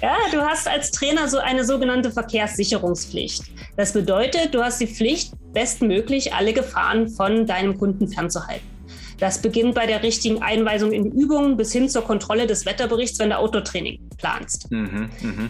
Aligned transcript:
Ja, 0.00 0.16
du 0.32 0.40
hast 0.40 0.66
als 0.66 0.90
Trainer 0.90 1.28
so 1.28 1.38
eine 1.38 1.64
sogenannte 1.64 2.10
Verkehrssicherungspflicht. 2.10 3.44
Das 3.76 3.92
bedeutet, 3.92 4.54
du 4.54 4.62
hast 4.62 4.80
die 4.80 4.86
Pflicht, 4.86 5.32
bestmöglich 5.52 6.32
alle 6.32 6.52
Gefahren 6.52 7.08
von 7.08 7.46
deinem 7.46 7.78
Kunden 7.78 8.08
fernzuhalten. 8.08 8.66
Das 9.18 9.40
beginnt 9.40 9.74
bei 9.74 9.86
der 9.86 10.02
richtigen 10.02 10.42
Einweisung 10.42 10.90
in 10.92 11.12
Übungen 11.12 11.56
bis 11.56 11.72
hin 11.72 11.88
zur 11.88 12.02
Kontrolle 12.02 12.46
des 12.46 12.66
Wetterberichts, 12.66 13.18
wenn 13.18 13.30
du 13.30 13.38
Autotraining 13.38 14.00
planst. 14.18 14.70
Mhm, 14.70 15.10
mh 15.20 15.48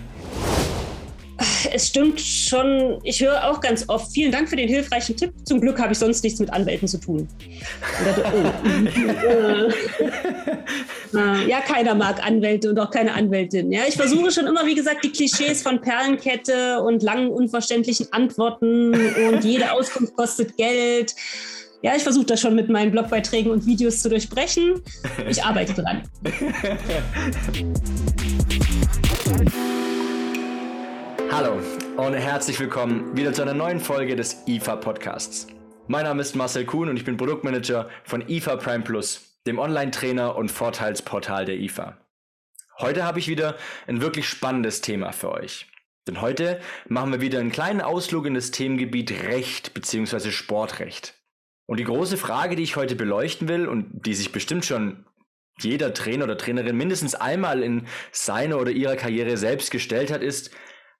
es 1.73 1.89
stimmt 1.89 2.21
schon, 2.21 3.01
ich 3.03 3.21
höre 3.21 3.51
auch 3.51 3.61
ganz 3.61 3.89
oft, 3.89 4.13
vielen 4.13 4.31
Dank 4.31 4.49
für 4.49 4.57
den 4.57 4.69
hilfreichen 4.69 5.17
Tipp. 5.17 5.33
Zum 5.45 5.61
Glück 5.61 5.81
habe 5.81 5.93
ich 5.93 5.99
sonst 5.99 6.23
nichts 6.23 6.39
mit 6.39 6.53
Anwälten 6.53 6.87
zu 6.87 6.99
tun. 6.99 7.29
Dachte, 8.05 8.25
oh. 8.33 9.73
Äh, 11.15 11.49
ja, 11.49 11.61
keiner 11.61 11.95
mag 11.95 12.25
Anwälte 12.25 12.71
und 12.71 12.79
auch 12.79 12.91
keine 12.91 13.13
Anwältin. 13.13 13.71
Ja, 13.71 13.82
ich 13.86 13.96
versuche 13.96 14.31
schon 14.31 14.46
immer, 14.46 14.64
wie 14.67 14.75
gesagt, 14.75 15.05
die 15.05 15.11
Klischees 15.11 15.63
von 15.63 15.81
Perlenkette 15.81 16.81
und 16.82 17.03
langen, 17.03 17.29
unverständlichen 17.29 18.07
Antworten 18.13 18.95
und 18.95 19.45
jede 19.45 19.72
Auskunft 19.72 20.17
kostet 20.17 20.57
Geld. 20.57 21.14
Ja, 21.83 21.96
ich 21.96 22.03
versuche 22.03 22.27
das 22.27 22.41
schon 22.41 22.55
mit 22.55 22.69
meinen 22.69 22.93
Blogbeiträgen 22.93 23.50
und 23.50 23.67
Videos 23.67 24.00
zu 24.00 24.09
durchbrechen. 24.09 24.81
Ich 25.29 25.43
arbeite 25.43 25.75
dran. 25.75 26.03
Hallo 31.31 31.58
und 31.97 32.14
herzlich 32.14 32.61
willkommen 32.61 33.17
wieder 33.17 33.33
zu 33.33 33.42
einer 33.42 33.55
neuen 33.55 33.81
Folge 33.81 34.14
des 34.14 34.42
IFA 34.47 34.77
Podcasts. 34.77 35.47
Mein 35.89 36.05
Name 36.05 36.22
ist 36.22 36.36
Marcel 36.36 36.64
Kuhn 36.64 36.89
und 36.89 36.97
ich 36.97 37.05
bin 37.05 37.17
Produktmanager 37.17 37.89
von 38.05 38.22
IFA 38.28 38.56
Prime 38.56 38.84
Plus, 38.84 39.31
dem 39.47 39.59
Online-Trainer 39.59 40.37
und 40.37 40.51
Vorteilsportal 40.51 41.45
der 41.45 41.59
IFA. 41.59 41.98
Heute 42.78 43.05
habe 43.05 43.19
ich 43.19 43.28
wieder 43.28 43.56
ein 43.87 44.00
wirklich 44.00 44.28
spannendes 44.28 44.81
Thema 44.81 45.12
für 45.12 45.33
euch. 45.33 45.66
Denn 46.06 46.20
heute 46.20 46.61
machen 46.89 47.12
wir 47.12 47.20
wieder 47.20 47.39
einen 47.39 47.53
kleinen 47.53 47.81
Ausflug 47.81 48.27
in 48.27 48.34
das 48.34 48.50
Themengebiet 48.50 49.25
Recht 49.25 49.75
bzw. 49.75 50.31
Sportrecht. 50.31 51.14
Und 51.66 51.78
die 51.78 51.84
große 51.84 52.16
Frage, 52.16 52.56
die 52.56 52.64
ich 52.64 52.77
heute 52.77 52.97
beleuchten 52.97 53.47
will 53.48 53.69
und 53.69 54.06
die 54.06 54.14
sich 54.14 54.33
bestimmt 54.33 54.64
schon 54.64 55.06
jeder 55.61 55.94
Trainer 55.94 56.25
oder 56.25 56.36
Trainerin 56.36 56.77
mindestens 56.77 57.14
einmal 57.14 57.62
in 57.62 57.86
seiner 58.11 58.59
oder 58.59 58.72
ihrer 58.72 58.97
Karriere 58.97 59.36
selbst 59.36 59.70
gestellt 59.70 60.11
hat, 60.11 60.22
ist, 60.22 60.50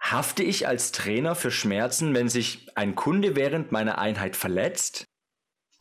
Hafte 0.03 0.43
ich 0.43 0.67
als 0.67 0.91
Trainer 0.91 1.37
für 1.37 1.53
Schmerzen, 1.53 2.13
wenn 2.13 2.29
sich 2.29 2.67
ein 2.75 2.97
Kunde 2.97 3.37
während 3.37 3.71
meiner 3.71 3.99
Einheit 3.99 4.35
verletzt? 4.35 5.07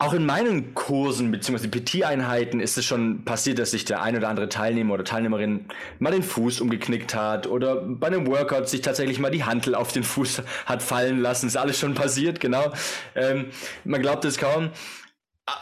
Auch 0.02 0.14
in 0.14 0.26
meinen 0.26 0.74
Kursen 0.74 1.30
bzw. 1.30 1.68
PT-Einheiten 1.68 2.58
ist 2.58 2.76
es 2.76 2.84
schon 2.84 3.24
passiert, 3.24 3.60
dass 3.60 3.70
sich 3.70 3.84
der 3.84 4.02
ein 4.02 4.16
oder 4.16 4.28
andere 4.28 4.48
Teilnehmer 4.48 4.94
oder 4.94 5.04
Teilnehmerin 5.04 5.66
mal 6.00 6.10
den 6.10 6.24
Fuß 6.24 6.60
umgeknickt 6.60 7.14
hat 7.14 7.46
oder 7.46 7.76
bei 7.76 8.08
einem 8.08 8.26
Workout 8.26 8.68
sich 8.68 8.80
tatsächlich 8.80 9.20
mal 9.20 9.30
die 9.30 9.44
Hantel 9.44 9.76
auf 9.76 9.92
den 9.92 10.02
Fuß 10.02 10.42
hat 10.66 10.82
fallen 10.82 11.20
lassen. 11.20 11.46
Ist 11.46 11.56
alles 11.56 11.78
schon 11.78 11.94
passiert, 11.94 12.40
genau. 12.40 12.72
Ähm, 13.14 13.50
man 13.84 14.02
glaubt 14.02 14.24
es 14.24 14.38
kaum. 14.38 14.70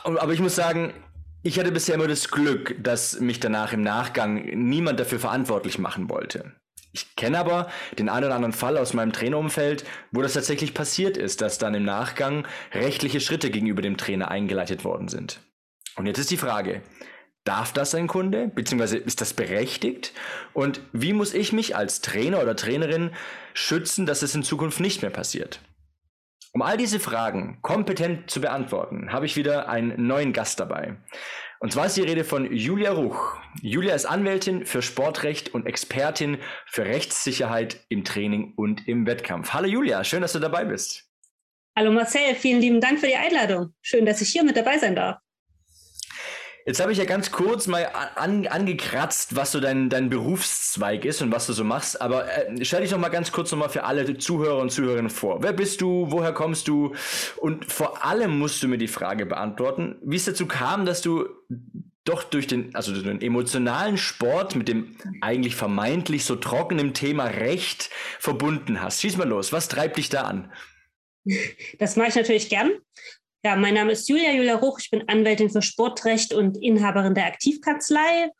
Aber 0.05 0.33
ich 0.33 0.41
muss 0.41 0.57
sagen, 0.57 0.95
ich 1.43 1.59
hatte 1.59 1.71
bisher 1.71 1.97
immer 1.97 2.09
das 2.09 2.31
Glück, 2.31 2.75
dass 2.83 3.21
mich 3.21 3.41
danach 3.41 3.75
im 3.75 3.83
Nachgang 3.83 4.47
niemand 4.55 5.01
dafür 5.01 5.19
verantwortlich 5.19 5.79
machen 5.79 6.09
wollte. 6.09 6.55
Ich 6.93 7.15
kenne 7.15 7.39
aber 7.39 7.71
den 7.99 8.09
einen 8.09 8.27
oder 8.27 8.35
anderen 8.35 8.53
Fall 8.53 8.77
aus 8.77 8.95
meinem 8.95 9.13
Trainerumfeld, 9.13 9.85
wo 10.11 10.23
das 10.23 10.33
tatsächlich 10.33 10.75
passiert 10.75 11.17
ist, 11.17 11.41
dass 11.41 11.59
dann 11.59 11.75
im 11.75 11.85
Nachgang 11.85 12.47
rechtliche 12.73 13.21
Schritte 13.21 13.51
gegenüber 13.51 13.83
dem 13.83 13.97
Trainer 13.97 14.31
eingeleitet 14.31 14.85
worden 14.85 15.09
sind. 15.09 15.41
Und 15.97 16.07
jetzt 16.07 16.19
ist 16.19 16.31
die 16.31 16.37
Frage, 16.37 16.83
darf 17.45 17.73
das 17.73 17.95
ein 17.95 18.09
Kunde, 18.09 18.49
beziehungsweise 18.49 18.97
ist 18.97 19.21
das 19.21 19.35
berechtigt? 19.35 20.13
Und 20.53 20.81
wie 20.93 21.13
muss 21.13 21.33
ich 21.33 21.53
mich 21.53 21.77
als 21.77 22.01
Trainer 22.01 22.43
oder 22.43 22.57
Trainerin 22.57 23.13
schützen, 23.55 24.07
dass 24.07 24.23
es 24.23 24.35
in 24.35 24.43
Zukunft 24.43 24.81
nicht 24.81 25.03
mehr 25.03 25.11
passiert? 25.11 25.61
Um 26.53 26.63
all 26.63 26.77
diese 26.77 26.99
Fragen 26.99 27.59
kompetent 27.63 28.29
zu 28.29 28.41
beantworten, 28.41 29.13
habe 29.13 29.27
ich 29.27 29.37
wieder 29.37 29.69
einen 29.69 30.07
neuen 30.09 30.33
Gast 30.33 30.59
dabei. 30.59 30.97
Und 31.63 31.75
zwar 31.75 31.87
ist 31.87 31.97
die 31.99 32.03
Rede 32.03 32.25
von 32.25 32.51
Julia 32.51 32.93
Ruch. 32.93 33.37
Julia 33.61 33.95
ist 33.95 34.07
Anwältin 34.07 34.65
für 34.65 34.81
Sportrecht 34.81 35.53
und 35.53 35.67
Expertin 35.67 36.39
für 36.65 36.87
Rechtssicherheit 36.87 37.85
im 37.91 38.03
Training 38.03 38.55
und 38.57 38.89
im 38.89 39.07
Wettkampf. 39.07 39.53
Hallo 39.53 39.67
Julia, 39.67 40.03
schön, 40.03 40.23
dass 40.23 40.33
du 40.33 40.39
dabei 40.39 40.65
bist. 40.65 41.05
Hallo 41.77 41.93
Marcel, 41.93 42.35
vielen 42.35 42.63
lieben 42.63 42.81
Dank 42.81 42.99
für 42.99 43.09
die 43.09 43.17
Einladung. 43.17 43.75
Schön, 43.83 44.07
dass 44.07 44.23
ich 44.23 44.31
hier 44.31 44.43
mit 44.43 44.57
dabei 44.57 44.79
sein 44.79 44.97
darf. 44.97 45.19
Jetzt 46.71 46.79
habe 46.79 46.93
ich 46.93 46.99
ja 46.99 47.05
ganz 47.05 47.33
kurz 47.33 47.67
mal 47.67 47.91
an, 48.15 48.47
angekratzt, 48.47 49.35
was 49.35 49.51
so 49.51 49.59
dein, 49.59 49.91
dein 49.91 50.09
Berufszweig 50.09 51.05
ist 51.05 51.21
und 51.21 51.33
was 51.33 51.49
du 51.49 51.53
so 51.53 51.65
machst. 51.65 52.01
Aber 52.01 52.29
äh, 52.29 52.65
stell 52.65 52.83
dich 52.83 52.91
doch 52.91 52.99
mal 52.99 53.09
ganz 53.09 53.33
kurz 53.33 53.51
nochmal 53.51 53.71
für 53.71 53.83
alle 53.83 54.17
Zuhörer 54.17 54.59
und 54.59 54.71
Zuhörerinnen 54.71 55.11
vor. 55.11 55.43
Wer 55.43 55.53
bist 55.53 55.81
du? 55.81 56.07
Woher 56.11 56.33
kommst 56.33 56.69
du? 56.69 56.95
Und 57.39 57.65
vor 57.73 58.05
allem 58.05 58.39
musst 58.39 58.63
du 58.63 58.69
mir 58.69 58.79
die 58.79 58.87
Frage 58.87 59.27
beantworten, 59.27 59.97
wie 60.05 60.15
es 60.15 60.27
dazu 60.27 60.47
kam, 60.47 60.87
dass 60.87 61.03
du 61.03 61.29
doch 62.05 62.23
durch 62.23 62.47
den, 62.47 62.73
also 62.77 62.93
durch 62.93 63.03
den 63.03 63.21
emotionalen 63.21 63.99
Sport 63.99 64.55
mit 64.55 64.69
dem 64.69 64.95
eigentlich 65.23 65.57
vermeintlich 65.57 66.25
so 66.25 66.37
trockenen 66.37 66.95
Thema 66.95 67.25
Recht 67.25 67.91
verbunden 68.21 68.81
hast. 68.81 69.01
Schieß 69.01 69.17
mal 69.17 69.29
los. 69.29 69.53
Was 69.53 69.67
treibt 69.67 69.97
dich 69.97 70.09
da 70.09 70.23
an? 70.23 70.53
Das 71.81 71.97
mache 71.97 72.11
ich 72.11 72.15
natürlich 72.15 72.49
gern. 72.49 72.71
Ja, 73.43 73.57
mein 73.57 73.75
Name 73.75 73.93
ist 73.93 74.09
Julia 74.09 74.33
Julia 74.33 74.57
Ruch. 74.57 74.81
Ich 74.81 74.91
bin 74.91 75.09
Anwältin 75.09 75.49
für 75.49 75.63
Sportrecht 75.63 76.35
und 76.35 76.63
Inhaberin 76.63 77.15
der 77.15 77.27
Aktivkanzlei. 77.27 78.31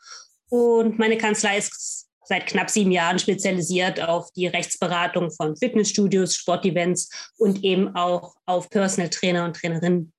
Und 0.51 0.99
meine 0.99 1.17
Kanzlei 1.17 1.57
ist 1.57 2.09
seit 2.25 2.47
knapp 2.47 2.69
sieben 2.69 2.93
Jahren 2.93 3.19
spezialisiert 3.19 4.01
auf 4.03 4.31
die 4.33 4.47
Rechtsberatung 4.47 5.31
von 5.31 5.57
Fitnessstudios, 5.57 6.37
Sportevents 6.37 7.31
und 7.39 7.65
eben 7.65 7.95
auch 7.97 8.35
auf 8.45 8.69
Personal 8.69 9.09
Trainer 9.09 9.47
und 9.47 9.57
Trainerinnen. 9.57 10.13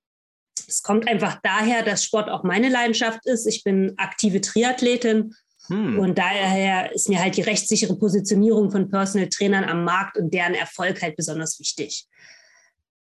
Es 0.68 0.82
kommt 0.82 1.08
einfach 1.08 1.40
daher, 1.44 1.84
dass 1.84 2.04
Sport 2.04 2.30
auch 2.30 2.44
meine 2.44 2.70
Leidenschaft 2.70 3.26
ist. 3.26 3.46
Ich 3.46 3.64
bin 3.64 3.94
aktive 3.98 4.42
Triathletin 4.42 5.36
hm. 5.68 6.00
und 6.00 6.18
daher 6.18 6.92
ist 6.92 7.08
mir 7.08 7.22
halt 7.22 7.38
die 7.38 7.42
rechtssichere 7.42 7.96
Positionierung 7.96 8.72
von 8.72 8.90
Personal 8.90 9.30
Trainern 9.30 9.66
am 9.66 9.84
Markt 9.84 10.18
und 10.18 10.34
deren 10.34 10.56
Erfolg 10.56 11.02
halt 11.02 11.16
besonders 11.16 11.60
wichtig. 11.60 12.08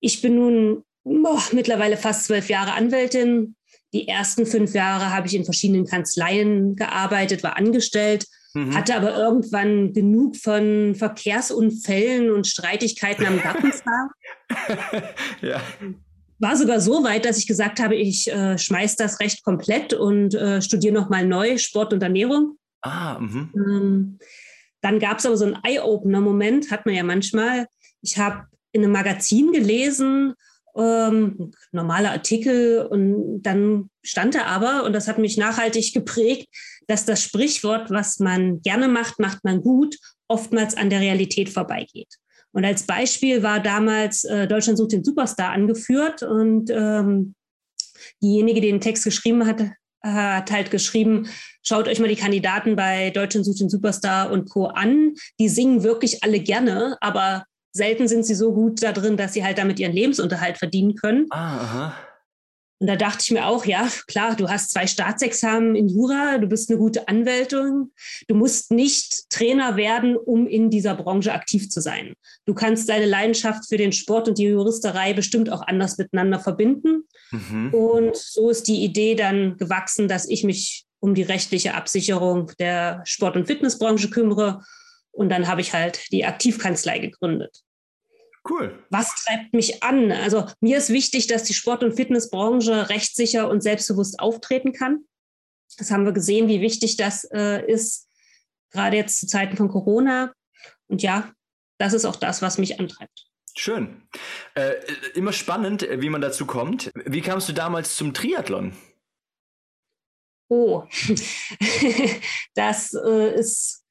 Ich 0.00 0.22
bin 0.22 0.36
nun 0.36 0.84
boah, 1.06 1.42
mittlerweile 1.52 1.96
fast 1.96 2.24
zwölf 2.24 2.48
Jahre 2.48 2.72
Anwältin. 2.72 3.54
Die 3.92 4.08
ersten 4.08 4.44
fünf 4.46 4.74
Jahre 4.74 5.14
habe 5.14 5.26
ich 5.26 5.34
in 5.34 5.44
verschiedenen 5.44 5.86
Kanzleien 5.86 6.76
gearbeitet, 6.76 7.42
war 7.42 7.56
angestellt, 7.56 8.26
mhm. 8.54 8.74
hatte 8.74 8.96
aber 8.96 9.16
irgendwann 9.16 9.92
genug 9.92 10.36
von 10.36 10.94
Verkehrsunfällen 10.94 12.30
und 12.30 12.46
Streitigkeiten 12.46 13.24
am 13.24 13.40
Gartenzaun. 13.40 14.10
ja. 15.40 15.62
War 16.38 16.56
sogar 16.56 16.80
so 16.80 17.02
weit, 17.04 17.24
dass 17.24 17.38
ich 17.38 17.46
gesagt 17.46 17.80
habe, 17.80 17.94
ich 17.94 18.30
äh, 18.30 18.58
schmeiß 18.58 18.96
das 18.96 19.20
Recht 19.20 19.42
komplett 19.44 19.94
und 19.94 20.34
äh, 20.34 20.60
studiere 20.60 20.92
nochmal 20.92 21.24
neu 21.24 21.56
Sport 21.56 21.94
und 21.94 22.02
Ernährung. 22.02 22.58
Ah, 22.82 23.18
mhm. 23.18 23.52
ähm, 23.54 24.18
dann 24.82 24.98
gab 24.98 25.18
es 25.18 25.26
aber 25.26 25.36
so 25.36 25.46
einen 25.46 25.58
Eye-Opener-Moment, 25.62 26.70
hat 26.70 26.84
man 26.84 26.94
ja 26.94 27.02
manchmal. 27.02 27.66
Ich 28.02 28.18
habe 28.18 28.46
in 28.72 28.84
einem 28.84 28.92
Magazin 28.92 29.52
gelesen, 29.52 30.34
ähm, 30.76 31.52
normaler 31.72 32.12
Artikel 32.12 32.86
und 32.86 33.42
dann 33.42 33.90
stand 34.02 34.34
da 34.34 34.44
aber, 34.44 34.84
und 34.84 34.92
das 34.92 35.08
hat 35.08 35.18
mich 35.18 35.36
nachhaltig 35.36 35.92
geprägt, 35.92 36.48
dass 36.86 37.04
das 37.04 37.22
Sprichwort, 37.22 37.90
was 37.90 38.18
man 38.18 38.60
gerne 38.62 38.88
macht, 38.88 39.18
macht 39.18 39.44
man 39.44 39.60
gut, 39.60 39.96
oftmals 40.28 40.76
an 40.76 40.90
der 40.90 41.00
Realität 41.00 41.48
vorbeigeht. 41.48 42.14
Und 42.52 42.64
als 42.64 42.84
Beispiel 42.84 43.42
war 43.42 43.60
damals 43.60 44.24
äh, 44.24 44.46
Deutschland 44.46 44.78
sucht 44.78 44.92
den 44.92 45.04
Superstar 45.04 45.52
angeführt 45.52 46.22
und 46.22 46.70
ähm, 46.70 47.34
diejenige, 48.22 48.60
die 48.60 48.70
den 48.70 48.80
Text 48.80 49.04
geschrieben 49.04 49.46
hat, 49.46 49.62
hat 50.02 50.50
halt 50.50 50.70
geschrieben, 50.70 51.28
schaut 51.62 51.88
euch 51.88 51.98
mal 51.98 52.08
die 52.08 52.16
Kandidaten 52.16 52.76
bei 52.76 53.10
Deutschland 53.10 53.44
sucht 53.44 53.60
den 53.60 53.70
Superstar 53.70 54.30
und 54.30 54.48
Co. 54.48 54.66
an. 54.66 55.14
Die 55.40 55.48
singen 55.48 55.82
wirklich 55.82 56.22
alle 56.22 56.40
gerne, 56.40 56.96
aber 57.00 57.44
selten 57.76 58.08
sind 58.08 58.24
sie 58.24 58.34
so 58.34 58.52
gut 58.52 58.82
da 58.82 58.92
drin, 58.92 59.16
dass 59.16 59.32
sie 59.32 59.44
halt 59.44 59.58
damit 59.58 59.78
ihren 59.78 59.92
Lebensunterhalt 59.92 60.58
verdienen 60.58 60.94
können. 60.94 61.26
Ah, 61.30 61.60
aha. 61.60 61.96
Und 62.78 62.88
da 62.88 62.96
dachte 62.96 63.22
ich 63.22 63.30
mir 63.30 63.46
auch, 63.46 63.64
ja, 63.64 63.88
klar, 64.06 64.36
du 64.36 64.48
hast 64.48 64.70
zwei 64.70 64.86
Staatsexamen 64.86 65.74
in 65.76 65.88
Jura, 65.88 66.36
du 66.36 66.46
bist 66.46 66.68
eine 66.68 66.78
gute 66.78 67.08
Anwältin. 67.08 67.90
Du 68.28 68.34
musst 68.34 68.70
nicht 68.70 69.30
Trainer 69.30 69.76
werden, 69.76 70.14
um 70.14 70.46
in 70.46 70.68
dieser 70.68 70.94
Branche 70.94 71.32
aktiv 71.32 71.70
zu 71.70 71.80
sein. 71.80 72.12
Du 72.44 72.52
kannst 72.52 72.88
deine 72.90 73.06
Leidenschaft 73.06 73.66
für 73.66 73.78
den 73.78 73.92
Sport 73.92 74.28
und 74.28 74.36
die 74.36 74.44
Juristerei 74.44 75.14
bestimmt 75.14 75.50
auch 75.50 75.66
anders 75.66 75.96
miteinander 75.96 76.38
verbinden. 76.38 77.04
Mhm. 77.30 77.72
Und 77.72 78.16
so 78.16 78.50
ist 78.50 78.68
die 78.68 78.84
Idee 78.84 79.14
dann 79.14 79.56
gewachsen, 79.56 80.06
dass 80.06 80.28
ich 80.28 80.44
mich 80.44 80.84
um 81.00 81.14
die 81.14 81.22
rechtliche 81.22 81.74
Absicherung 81.74 82.52
der 82.58 83.00
Sport- 83.04 83.36
und 83.36 83.46
Fitnessbranche 83.46 84.10
kümmere. 84.10 84.62
Und 85.12 85.30
dann 85.30 85.48
habe 85.48 85.62
ich 85.62 85.72
halt 85.72 86.12
die 86.12 86.26
Aktivkanzlei 86.26 86.98
gegründet. 86.98 87.62
Cool. 88.48 88.84
Was 88.90 89.24
treibt 89.24 89.54
mich 89.54 89.82
an? 89.82 90.12
Also 90.12 90.46
mir 90.60 90.78
ist 90.78 90.90
wichtig, 90.90 91.26
dass 91.26 91.44
die 91.44 91.54
Sport- 91.54 91.82
und 91.82 91.94
Fitnessbranche 91.94 92.88
rechtssicher 92.88 93.48
und 93.48 93.62
selbstbewusst 93.62 94.20
auftreten 94.20 94.72
kann. 94.72 95.04
Das 95.78 95.90
haben 95.90 96.04
wir 96.04 96.12
gesehen, 96.12 96.48
wie 96.48 96.60
wichtig 96.60 96.96
das 96.96 97.24
äh, 97.32 97.64
ist, 97.66 98.08
gerade 98.70 98.96
jetzt 98.96 99.18
zu 99.18 99.26
Zeiten 99.26 99.56
von 99.56 99.68
Corona. 99.68 100.32
Und 100.86 101.02
ja, 101.02 101.32
das 101.78 101.92
ist 101.92 102.04
auch 102.04 102.16
das, 102.16 102.40
was 102.40 102.58
mich 102.58 102.78
antreibt. 102.78 103.26
Schön. 103.56 104.02
Äh, 104.54 104.74
immer 105.14 105.32
spannend, 105.32 105.86
wie 105.90 106.10
man 106.10 106.20
dazu 106.20 106.46
kommt. 106.46 106.92
Wie 106.94 107.22
kamst 107.22 107.48
du 107.48 107.52
damals 107.52 107.96
zum 107.96 108.14
Triathlon? 108.14 108.76
Oh, 110.48 110.84
das 112.54 112.94
äh, 112.94 113.34
ist 113.34 113.85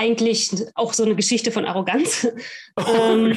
eigentlich 0.00 0.50
auch 0.74 0.94
so 0.94 1.04
eine 1.04 1.14
Geschichte 1.14 1.52
von 1.52 1.66
Arroganz. 1.66 2.26
Ähm, 2.78 3.36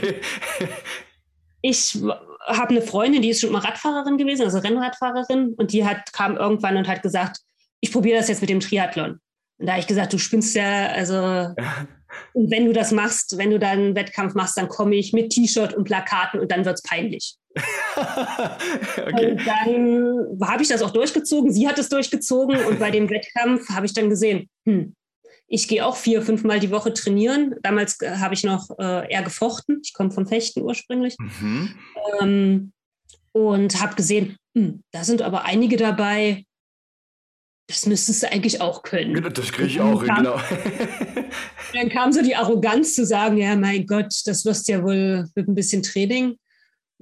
ich 1.61 1.97
habe 2.45 2.69
eine 2.69 2.81
Freundin, 2.81 3.21
die 3.21 3.29
ist 3.29 3.41
schon 3.41 3.51
mal 3.51 3.59
Radfahrerin 3.59 4.17
gewesen, 4.17 4.43
also 4.43 4.59
Rennradfahrerin, 4.59 5.53
und 5.57 5.73
die 5.73 5.85
hat, 5.85 6.13
kam 6.13 6.37
irgendwann 6.37 6.77
und 6.77 6.87
hat 6.87 7.01
gesagt, 7.01 7.39
ich 7.81 7.91
probiere 7.91 8.17
das 8.17 8.29
jetzt 8.29 8.41
mit 8.41 8.49
dem 8.49 8.59
Triathlon. 8.59 9.19
Und 9.57 9.65
da 9.65 9.73
habe 9.73 9.81
ich 9.81 9.87
gesagt, 9.87 10.13
du 10.13 10.17
spinnst 10.17 10.55
ja, 10.55 10.87
also 10.87 11.15
und 12.33 12.51
wenn 12.51 12.65
du 12.65 12.73
das 12.73 12.91
machst, 12.91 13.37
wenn 13.37 13.49
du 13.49 13.59
dann 13.59 13.79
einen 13.79 13.95
Wettkampf 13.95 14.33
machst, 14.33 14.57
dann 14.57 14.69
komme 14.69 14.95
ich 14.95 15.13
mit 15.13 15.31
T-Shirt 15.31 15.73
und 15.73 15.83
Plakaten 15.83 16.39
und 16.39 16.51
dann 16.51 16.63
wird 16.63 16.75
es 16.75 16.83
peinlich. 16.83 17.35
okay. 17.95 19.31
Und 19.31 19.47
dann 19.47 20.39
habe 20.41 20.63
ich 20.63 20.69
das 20.69 20.81
auch 20.81 20.91
durchgezogen. 20.91 21.51
Sie 21.51 21.67
hat 21.67 21.77
es 21.79 21.89
durchgezogen 21.89 22.63
und 22.65 22.79
bei 22.79 22.91
dem 22.91 23.09
Wettkampf 23.09 23.69
habe 23.69 23.85
ich 23.85 23.93
dann 23.93 24.09
gesehen, 24.09 24.49
hm, 24.65 24.95
ich 25.53 25.67
gehe 25.67 25.85
auch 25.85 25.95
vier, 25.95 26.23
fünf 26.23 26.43
Mal 26.43 26.59
die 26.59 26.71
Woche 26.71 26.91
trainieren. 26.93 27.53
Damals 27.61 28.01
äh, 28.01 28.17
habe 28.17 28.33
ich 28.33 28.43
noch 28.43 28.71
äh, 28.79 29.11
eher 29.11 29.21
gefochten. 29.21 29.81
Ich 29.83 29.93
komme 29.93 30.09
vom 30.09 30.25
Fechten 30.25 30.63
ursprünglich. 30.63 31.15
Mhm. 31.19 31.75
Ähm, 32.19 32.73
und 33.33 33.79
habe 33.79 33.93
gesehen, 33.93 34.35
hm, 34.57 34.81
da 34.91 35.03
sind 35.03 35.21
aber 35.21 35.45
einige 35.45 35.77
dabei, 35.77 36.43
das 37.67 37.85
müsstest 37.85 38.23
du 38.23 38.31
eigentlich 38.31 38.61
auch 38.61 38.81
können. 38.81 39.13
Das 39.31 39.51
kriege 39.51 39.67
ich 39.67 39.79
auch, 39.79 40.03
kam, 40.03 40.23
genau. 40.23 40.39
dann 41.73 41.89
kam 41.89 42.11
so 42.11 42.23
die 42.23 42.35
Arroganz 42.35 42.95
zu 42.95 43.05
sagen, 43.05 43.37
ja, 43.37 43.55
mein 43.55 43.85
Gott, 43.85 44.11
das 44.25 44.45
wirst 44.45 44.67
ja 44.69 44.81
wohl 44.83 45.29
mit 45.35 45.47
ein 45.47 45.55
bisschen 45.55 45.83
Training. 45.83 46.35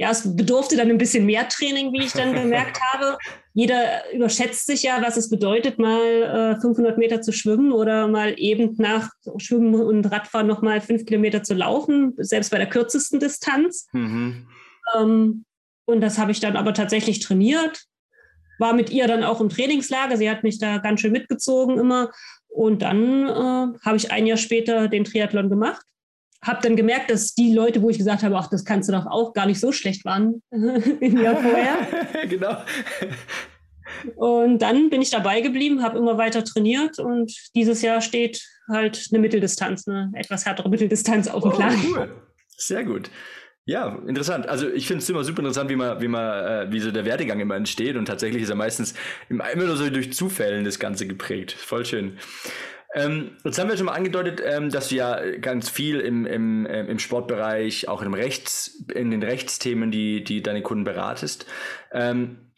Ja, 0.02 0.10
es 0.10 0.36
bedurfte 0.36 0.76
dann 0.76 0.90
ein 0.90 0.98
bisschen 0.98 1.28
mehr 1.28 1.48
Training, 1.48 1.94
wie 1.94 2.04
ich 2.04 2.14
dann 2.14 2.34
gemerkt 2.42 2.82
habe. 2.82 3.20
Jeder 3.54 4.12
überschätzt 4.12 4.66
sich 4.66 4.82
ja, 4.82 5.00
was 5.00 5.16
es 5.16 5.30
bedeutet, 5.30 5.78
mal 5.78 6.56
äh, 6.58 6.60
500 6.60 6.98
Meter 6.98 7.22
zu 7.22 7.32
schwimmen 7.32 7.72
oder 7.72 8.08
mal 8.08 8.34
eben 8.38 8.74
nach 8.80 9.12
Schwimmen 9.38 9.76
und 9.76 10.12
Radfahren 10.12 10.48
nochmal 10.48 10.82
fünf 10.82 11.06
Kilometer 11.06 11.44
zu 11.44 11.54
laufen, 11.54 12.16
selbst 12.18 12.50
bei 12.50 12.58
der 12.58 12.68
kürzesten 12.68 13.20
Distanz. 13.20 13.90
Mhm. 13.92 14.48
Ähm, 14.98 15.46
und 15.86 16.02
das 16.02 16.18
habe 16.18 16.32
ich 16.32 16.40
dann 16.40 16.56
aber 16.56 16.74
tatsächlich 16.74 17.20
trainiert, 17.20 17.84
war 18.58 18.74
mit 18.74 18.90
ihr 18.90 19.06
dann 19.06 19.24
auch 19.24 19.40
im 19.40 19.50
Trainingslager. 19.50 20.18
Sie 20.18 20.32
hat 20.32 20.42
mich 20.42 20.58
da 20.58 20.80
ganz 20.80 21.02
schön 21.02 21.12
mitgezogen 21.12 21.78
immer. 21.78 22.10
Und 22.48 22.82
dann 22.82 23.28
äh, 23.28 23.78
habe 23.86 23.98
ich 23.98 24.12
ein 24.12 24.26
Jahr 24.26 24.38
später 24.38 24.88
den 24.88 25.04
Triathlon 25.04 25.52
gemacht. 25.52 25.86
Habe 26.44 26.60
dann 26.64 26.76
gemerkt, 26.76 27.12
dass 27.12 27.36
die 27.36 27.54
Leute, 27.54 27.82
wo 27.82 27.90
ich 27.90 27.98
gesagt 27.98 28.24
habe, 28.24 28.36
ach, 28.38 28.48
das 28.48 28.66
kannst 28.66 28.90
du 28.90 28.94
doch 28.94 29.06
auch, 29.06 29.34
gar 29.34 29.46
nicht 29.46 29.60
so 29.60 29.72
schlecht 29.72 30.06
waren 30.06 30.42
im 30.52 31.18
Jahr 31.18 31.36
vorher. 31.36 31.78
genau. 32.30 32.58
Und 34.16 34.60
dann 34.60 34.90
bin 34.90 35.02
ich 35.02 35.10
dabei 35.10 35.42
geblieben, 35.42 35.84
habe 35.84 35.98
immer 35.98 36.18
weiter 36.18 36.44
trainiert 36.44 36.98
und 36.98 37.32
dieses 37.56 37.82
Jahr 37.82 38.02
steht 38.02 38.42
halt 38.70 39.08
eine 39.12 39.20
Mitteldistanz, 39.20 39.88
eine 39.88 40.12
etwas 40.16 40.46
härtere 40.46 40.70
Mitteldistanz 40.70 41.28
auf 41.28 41.44
dem 41.44 41.52
oh, 41.52 41.56
Plan. 41.56 41.76
Cool. 41.94 42.22
Sehr 42.58 42.84
gut. 42.84 43.10
Ja, 43.66 44.00
interessant. 44.08 44.48
Also 44.48 44.70
ich 44.70 44.88
finde 44.88 45.04
es 45.04 45.10
immer 45.10 45.24
super 45.24 45.40
interessant, 45.40 45.70
wie 45.70 45.76
man, 45.76 46.02
wie 46.02 46.08
man, 46.08 46.46
äh, 46.46 46.72
wie 46.72 46.80
so 46.80 46.92
der 46.92 47.06
Werdegang 47.06 47.40
immer 47.40 47.56
entsteht 47.56 47.96
und 47.96 48.06
tatsächlich 48.06 48.44
ist 48.44 48.50
er 48.50 48.56
meistens 48.56 48.96
immer 49.30 49.56
nur 49.56 49.76
so 49.76 49.90
durch 49.90 50.14
Zufällen 50.14 50.66
das 50.66 50.80
Ganze 50.80 51.06
geprägt. 51.06 51.52
Voll 51.52 51.86
schön. 51.86 52.18
Ähm, 52.94 53.38
jetzt 53.46 53.58
haben 53.58 53.70
wir 53.70 53.78
schon 53.78 53.86
mal 53.86 53.94
angedeutet, 53.94 54.42
ähm, 54.46 54.70
dass 54.70 54.90
du 54.90 54.96
ja 54.96 55.38
ganz 55.38 55.70
viel 55.70 56.00
im, 56.02 56.26
im, 56.26 56.66
äh, 56.66 56.82
im 56.82 57.00
Sportbereich, 57.00 57.88
auch 57.88 58.02
im 58.02 58.14
Rechts, 58.14 58.84
in 58.94 59.12
den 59.12 59.24
Rechtsthemen, 59.24 59.92
die, 59.92 60.24
die 60.24 60.42
deine 60.42 60.62
Kunden 60.62 60.84
beratest. 60.84 61.46
Ähm, 61.94 62.52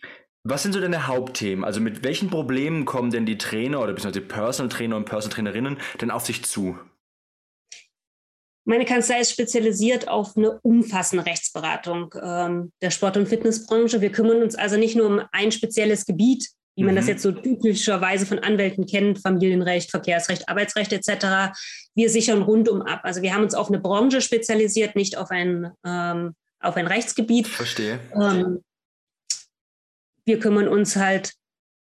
was 0.43 0.63
sind 0.63 0.73
so 0.73 0.81
deine 0.81 1.07
Hauptthemen? 1.07 1.63
Also 1.63 1.79
mit 1.79 2.03
welchen 2.03 2.29
Problemen 2.29 2.85
kommen 2.85 3.11
denn 3.11 3.25
die 3.25 3.37
Trainer 3.37 3.79
oder 3.81 3.93
beziehungsweise 3.93 4.25
Personal 4.25 4.69
Trainer 4.69 4.97
und 4.97 5.05
Personal 5.05 5.35
Trainerinnen 5.35 5.77
denn 6.01 6.11
auf 6.11 6.25
sich 6.25 6.43
zu? 6.43 6.77
Meine 8.65 8.85
Kanzlei 8.85 9.19
ist 9.19 9.31
spezialisiert 9.31 10.07
auf 10.07 10.35
eine 10.35 10.59
umfassende 10.61 11.25
Rechtsberatung 11.25 12.15
ähm, 12.21 12.71
der 12.81 12.91
Sport- 12.91 13.17
und 13.17 13.27
Fitnessbranche. 13.27 14.01
Wir 14.01 14.11
kümmern 14.11 14.41
uns 14.41 14.55
also 14.55 14.77
nicht 14.77 14.95
nur 14.95 15.07
um 15.07 15.21
ein 15.31 15.51
spezielles 15.51 16.05
Gebiet, 16.05 16.49
wie 16.75 16.83
man 16.83 16.93
mhm. 16.93 16.97
das 16.97 17.07
jetzt 17.07 17.23
so 17.23 17.31
typischerweise 17.31 18.25
von 18.25 18.39
Anwälten 18.39 18.85
kennt, 18.85 19.19
Familienrecht, 19.19 19.91
Verkehrsrecht, 19.91 20.49
Arbeitsrecht 20.49 20.93
etc. 20.93 21.55
Wir 21.95 22.09
sichern 22.09 22.41
rundum 22.41 22.81
ab. 22.81 23.01
Also 23.03 23.21
wir 23.21 23.33
haben 23.33 23.43
uns 23.43 23.53
auf 23.53 23.69
eine 23.69 23.79
Branche 23.79 24.21
spezialisiert, 24.21 24.95
nicht 24.95 25.17
auf 25.17 25.29
ein, 25.29 25.71
ähm, 25.85 26.33
auf 26.59 26.75
ein 26.75 26.87
Rechtsgebiet. 26.87 27.47
Verstehe. 27.47 27.99
Ähm, 28.15 28.63
wir 30.25 30.39
kümmern 30.39 30.67
uns 30.67 30.95
halt 30.95 31.33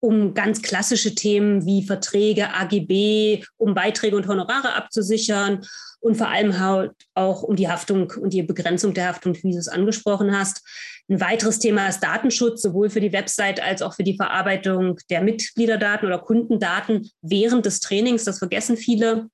um 0.04 0.34
ganz 0.34 0.62
klassische 0.62 1.16
Themen 1.16 1.66
wie 1.66 1.82
Verträge, 1.82 2.54
AGB, 2.54 3.46
um 3.56 3.74
Beiträge 3.74 4.18
und 4.18 4.28
Honorare 4.28 4.74
abzusichern 4.74 5.66
und 6.02 6.16
vor 6.18 6.28
allem 6.28 6.60
halt 6.60 6.92
auch 7.14 7.42
um 7.42 7.56
die 7.56 7.70
Haftung 7.70 8.12
und 8.20 8.34
die 8.34 8.44
Begrenzung 8.44 8.94
der 8.94 9.08
Haftung, 9.08 9.34
wie 9.42 9.54
du 9.54 9.58
es 9.58 9.70
angesprochen 9.70 10.38
hast. 10.38 10.62
Ein 11.08 11.22
weiteres 11.22 11.60
Thema 11.60 11.88
ist 11.88 12.02
Datenschutz, 12.02 12.62
sowohl 12.62 12.90
für 12.90 13.00
die 13.00 13.14
Website 13.14 13.64
als 13.64 13.82
auch 13.82 13.94
für 13.94 14.04
die 14.04 14.18
Verarbeitung 14.18 15.00
der 15.10 15.22
Mitgliederdaten 15.22 16.06
oder 16.06 16.20
Kundendaten 16.20 17.10
während 17.22 17.66
des 17.66 17.80
Trainings. 17.80 18.26
Das 18.26 18.40
vergessen 18.40 18.76
viele 18.76 19.30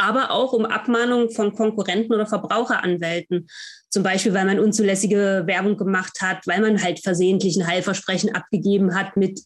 aber 0.00 0.30
auch 0.30 0.54
um 0.54 0.64
Abmahnung 0.64 1.30
von 1.30 1.54
Konkurrenten 1.54 2.14
oder 2.14 2.26
Verbraucheranwälten. 2.26 3.48
Zum 3.90 4.02
Beispiel, 4.02 4.32
weil 4.32 4.46
man 4.46 4.60
unzulässige 4.60 5.42
Werbung 5.46 5.76
gemacht 5.76 6.20
hat, 6.20 6.46
weil 6.46 6.60
man 6.60 6.82
halt 6.82 7.00
versehentlich 7.00 7.56
ein 7.56 7.66
Heilversprechen 7.66 8.34
abgegeben 8.34 8.94
hat 8.94 9.16
mit 9.16 9.40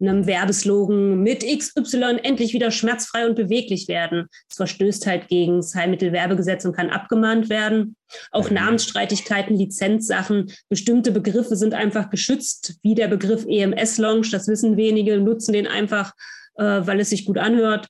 einem 0.00 0.26
Werbeslogan 0.26 1.22
mit 1.22 1.44
XY 1.44 2.20
endlich 2.22 2.54
wieder 2.54 2.70
schmerzfrei 2.70 3.26
und 3.26 3.36
beweglich 3.36 3.86
werden. 3.88 4.28
Das 4.48 4.56
verstößt 4.56 5.06
halt 5.06 5.28
gegen 5.28 5.56
das 5.56 5.74
Heilmittelwerbegesetz 5.74 6.64
und 6.64 6.74
kann 6.74 6.90
abgemahnt 6.90 7.50
werden. 7.50 7.96
Auch 8.30 8.48
mhm. 8.48 8.54
Namensstreitigkeiten, 8.54 9.56
Lizenzsachen, 9.56 10.52
bestimmte 10.68 11.12
Begriffe 11.12 11.56
sind 11.56 11.74
einfach 11.74 12.10
geschützt, 12.10 12.76
wie 12.82 12.94
der 12.94 13.08
Begriff 13.08 13.44
EMS-Launch. 13.46 14.30
Das 14.30 14.48
wissen 14.48 14.76
wenige, 14.76 15.18
nutzen 15.18 15.52
den 15.52 15.66
einfach, 15.66 16.14
äh, 16.54 16.64
weil 16.64 17.00
es 17.00 17.10
sich 17.10 17.26
gut 17.26 17.38
anhört. 17.38 17.88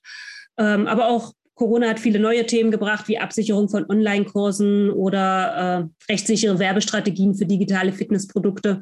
Ähm, 0.57 0.87
aber 0.87 1.07
auch 1.07 1.33
Corona 1.61 1.89
hat 1.89 1.99
viele 1.99 2.17
neue 2.17 2.43
Themen 2.47 2.71
gebracht, 2.71 3.07
wie 3.07 3.19
Absicherung 3.19 3.69
von 3.69 3.87
Online-Kursen 3.87 4.89
oder 4.89 5.89
äh, 6.07 6.11
rechtssichere 6.11 6.57
Werbestrategien 6.57 7.35
für 7.35 7.45
digitale 7.45 7.93
Fitnessprodukte. 7.93 8.81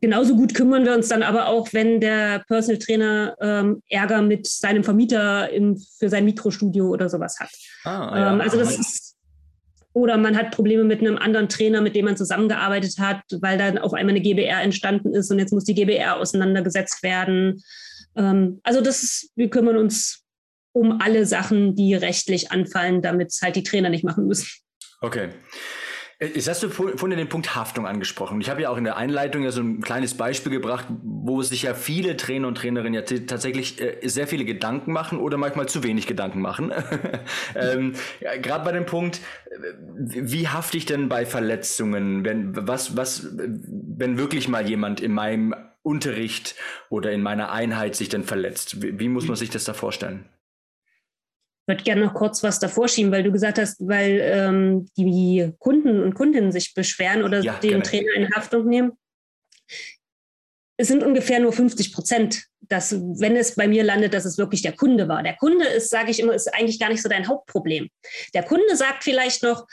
Genauso 0.00 0.36
gut 0.36 0.54
kümmern 0.54 0.84
wir 0.84 0.94
uns 0.94 1.08
dann 1.08 1.24
aber 1.24 1.48
auch, 1.48 1.72
wenn 1.72 2.00
der 2.00 2.44
Personal 2.46 2.78
Trainer 2.78 3.36
ähm, 3.40 3.82
Ärger 3.88 4.22
mit 4.22 4.46
seinem 4.46 4.84
Vermieter 4.84 5.50
im, 5.50 5.76
für 5.98 6.08
sein 6.08 6.24
Mikrostudio 6.24 6.86
oder 6.88 7.08
sowas 7.08 7.40
hat. 7.40 7.50
Ah, 7.82 8.16
ja. 8.16 8.32
ähm, 8.34 8.40
also 8.40 8.58
das 8.58 8.78
ist, 8.78 9.16
oder 9.92 10.16
man 10.18 10.36
hat 10.36 10.52
Probleme 10.52 10.84
mit 10.84 11.00
einem 11.00 11.18
anderen 11.18 11.48
Trainer, 11.48 11.80
mit 11.80 11.96
dem 11.96 12.04
man 12.04 12.16
zusammengearbeitet 12.16 12.96
hat, 13.00 13.22
weil 13.40 13.58
dann 13.58 13.78
auf 13.78 13.92
einmal 13.92 14.14
eine 14.14 14.22
GBR 14.22 14.62
entstanden 14.62 15.14
ist 15.14 15.32
und 15.32 15.40
jetzt 15.40 15.52
muss 15.52 15.64
die 15.64 15.74
GBR 15.74 16.18
auseinandergesetzt 16.18 17.02
werden. 17.02 17.60
Ähm, 18.14 18.60
also 18.62 18.80
das 18.80 19.02
ist, 19.02 19.32
wir 19.34 19.50
kümmern 19.50 19.76
uns 19.76 20.21
um 20.72 21.00
alle 21.00 21.26
Sachen, 21.26 21.74
die 21.74 21.94
rechtlich 21.94 22.50
anfallen, 22.50 23.02
damit 23.02 23.28
es 23.28 23.42
halt 23.42 23.56
die 23.56 23.62
Trainer 23.62 23.88
nicht 23.88 24.04
machen 24.04 24.26
müssen. 24.26 24.48
Okay. 25.00 25.30
Jetzt 26.22 26.48
hast 26.48 26.62
du 26.62 26.70
vorhin 26.70 27.18
den 27.18 27.28
Punkt 27.28 27.56
Haftung 27.56 27.84
angesprochen. 27.84 28.40
Ich 28.40 28.48
habe 28.48 28.62
ja 28.62 28.68
auch 28.68 28.76
in 28.76 28.84
der 28.84 28.96
Einleitung 28.96 29.42
ja 29.42 29.50
so 29.50 29.60
ein 29.60 29.80
kleines 29.80 30.14
Beispiel 30.14 30.52
gebracht, 30.52 30.86
wo 31.02 31.42
sich 31.42 31.62
ja 31.62 31.74
viele 31.74 32.16
Trainer 32.16 32.46
und 32.46 32.56
Trainerinnen 32.56 32.94
ja 32.94 33.02
tatsächlich 33.02 33.80
äh, 33.80 34.06
sehr 34.08 34.28
viele 34.28 34.44
Gedanken 34.44 34.92
machen 34.92 35.18
oder 35.18 35.36
manchmal 35.36 35.68
zu 35.68 35.82
wenig 35.82 36.06
Gedanken 36.06 36.40
machen. 36.40 36.72
ähm, 37.56 37.94
ja, 38.20 38.36
Gerade 38.36 38.64
bei 38.64 38.70
dem 38.70 38.86
Punkt, 38.86 39.20
äh, 39.50 39.56
wie 40.04 40.46
hafte 40.46 40.76
ich 40.76 40.86
denn 40.86 41.08
bei 41.08 41.26
Verletzungen, 41.26 42.24
wenn 42.24 42.68
was 42.68 42.96
was 42.96 43.26
wenn 43.36 44.16
wirklich 44.16 44.46
mal 44.46 44.68
jemand 44.68 45.00
in 45.00 45.12
meinem 45.12 45.56
Unterricht 45.82 46.54
oder 46.88 47.10
in 47.10 47.22
meiner 47.22 47.50
Einheit 47.50 47.96
sich 47.96 48.10
denn 48.10 48.22
verletzt? 48.22 48.80
Wie, 48.80 49.00
wie 49.00 49.08
muss 49.08 49.26
man 49.26 49.36
sich 49.36 49.50
das 49.50 49.64
da 49.64 49.74
vorstellen? 49.74 50.24
Würde 51.66 51.84
gerne 51.84 52.04
noch 52.04 52.14
kurz 52.14 52.42
was 52.42 52.58
davor 52.58 52.88
schieben, 52.88 53.12
weil 53.12 53.22
du 53.22 53.32
gesagt 53.32 53.58
hast, 53.58 53.86
weil 53.86 54.20
ähm, 54.22 54.88
die 54.96 55.52
Kunden 55.58 56.02
und 56.02 56.14
Kundinnen 56.14 56.52
sich 56.52 56.74
beschweren 56.74 57.22
oder 57.22 57.40
ja, 57.40 57.54
den 57.58 57.70
gerne. 57.70 57.82
Trainer 57.84 58.12
in 58.14 58.34
Haftung 58.34 58.66
nehmen. 58.66 58.92
Es 60.76 60.88
sind 60.88 61.04
ungefähr 61.04 61.38
nur 61.38 61.52
50 61.52 61.92
Prozent, 61.92 62.44
dass, 62.60 62.92
wenn 62.92 63.36
es 63.36 63.54
bei 63.54 63.68
mir 63.68 63.84
landet, 63.84 64.14
dass 64.14 64.24
es 64.24 64.38
wirklich 64.38 64.62
der 64.62 64.72
Kunde 64.72 65.06
war. 65.06 65.22
Der 65.22 65.36
Kunde 65.36 65.66
ist, 65.66 65.90
sage 65.90 66.10
ich 66.10 66.18
immer, 66.18 66.34
ist 66.34 66.52
eigentlich 66.52 66.80
gar 66.80 66.88
nicht 66.88 67.02
so 67.02 67.08
dein 67.08 67.28
Hauptproblem. 67.28 67.88
Der 68.34 68.42
Kunde 68.42 68.74
sagt 68.74 69.04
vielleicht 69.04 69.42
noch, 69.42 69.66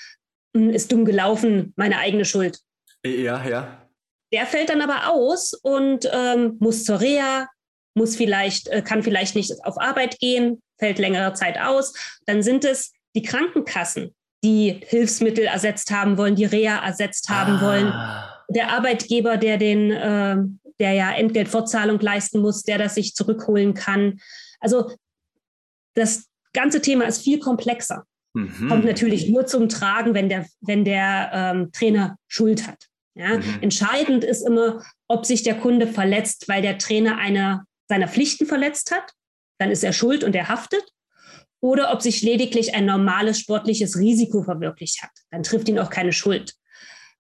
hm, 0.56 0.70
ist 0.70 0.92
dumm 0.92 1.06
gelaufen, 1.06 1.74
meine 1.76 1.98
eigene 1.98 2.26
Schuld. 2.26 2.60
Ja, 3.04 3.44
ja. 3.48 3.90
Der 4.32 4.46
fällt 4.46 4.70
dann 4.70 4.82
aber 4.82 5.12
aus 5.12 5.54
und 5.54 6.08
ähm, 6.14 6.58
muss 6.60 6.84
zur 6.84 7.00
Reha, 7.00 7.48
muss 7.96 8.16
vielleicht, 8.16 8.68
äh, 8.68 8.84
kann 8.84 9.02
vielleicht 9.02 9.36
nicht 9.36 9.54
auf 9.64 9.80
Arbeit 9.80 10.20
gehen, 10.20 10.62
fällt 10.80 10.98
längere 11.00 11.34
Zeit 11.34 11.60
aus. 11.60 11.94
Dann 12.26 12.42
sind 12.42 12.66
es 12.66 12.94
die 13.16 13.22
Krankenkassen, 13.22 14.16
die 14.44 14.82
Hilfsmittel 14.86 15.46
ersetzt 15.46 15.92
haben 15.92 16.18
wollen, 16.18 16.36
die 16.36 16.46
Reha 16.46 16.84
ersetzt 16.84 17.30
haben 17.30 17.58
ah. 17.58 17.62
wollen. 17.62 17.94
Der 18.50 18.72
Arbeitgeber, 18.72 19.38
der 19.38 19.58
den, 19.58 19.92
äh, 19.92 20.38
der 20.80 20.94
ja 20.94 21.12
Entgeltfortzahlung 21.12 22.00
leisten 22.00 22.42
muss, 22.42 22.64
der 22.64 22.78
das 22.78 22.96
sich 22.96 23.14
zurückholen 23.14 23.74
kann. 23.74 24.20
Also 24.60 24.92
das 25.94 26.26
ganze 26.54 26.82
Thema 26.82 27.06
ist 27.06 27.24
viel 27.24 27.40
komplexer. 27.40 28.06
Mhm. 28.34 28.70
Kommt 28.70 28.86
natürlich 28.86 29.30
nur 29.30 29.46
zum 29.46 29.70
Tragen, 29.70 30.14
wenn 30.14 30.30
der, 30.30 30.46
wenn 30.62 30.86
der 30.86 31.32
ähm, 31.34 31.72
Trainer 31.72 32.18
Schuld 32.28 32.68
hat. 32.68 32.88
Ja? 33.16 33.38
Mhm. 33.38 33.58
Entscheidend 33.62 34.24
ist 34.24 34.42
immer, 34.42 34.84
ob 35.08 35.26
sich 35.26 35.44
der 35.44 35.56
Kunde 35.56 35.88
verletzt, 35.88 36.48
weil 36.48 36.62
der 36.62 36.78
Trainer 36.78 37.18
eine 37.18 37.64
seiner 37.88 38.08
Pflichten 38.08 38.46
verletzt 38.46 38.92
hat. 38.92 39.12
Dann 39.60 39.70
ist 39.70 39.84
er 39.84 39.94
schuld 39.94 40.24
und 40.24 40.36
er 40.36 40.50
haftet. 40.50 40.84
Oder 41.62 41.92
ob 41.94 42.02
sich 42.02 42.22
lediglich 42.22 42.74
ein 42.74 42.86
normales 42.86 43.40
sportliches 43.40 43.98
Risiko 43.98 44.44
verwirklicht 44.44 45.04
hat. 45.04 45.12
Dann 45.30 45.44
trifft 45.44 45.68
ihn 45.68 45.78
auch 45.78 45.90
keine 45.90 46.14
Schuld. 46.14 46.54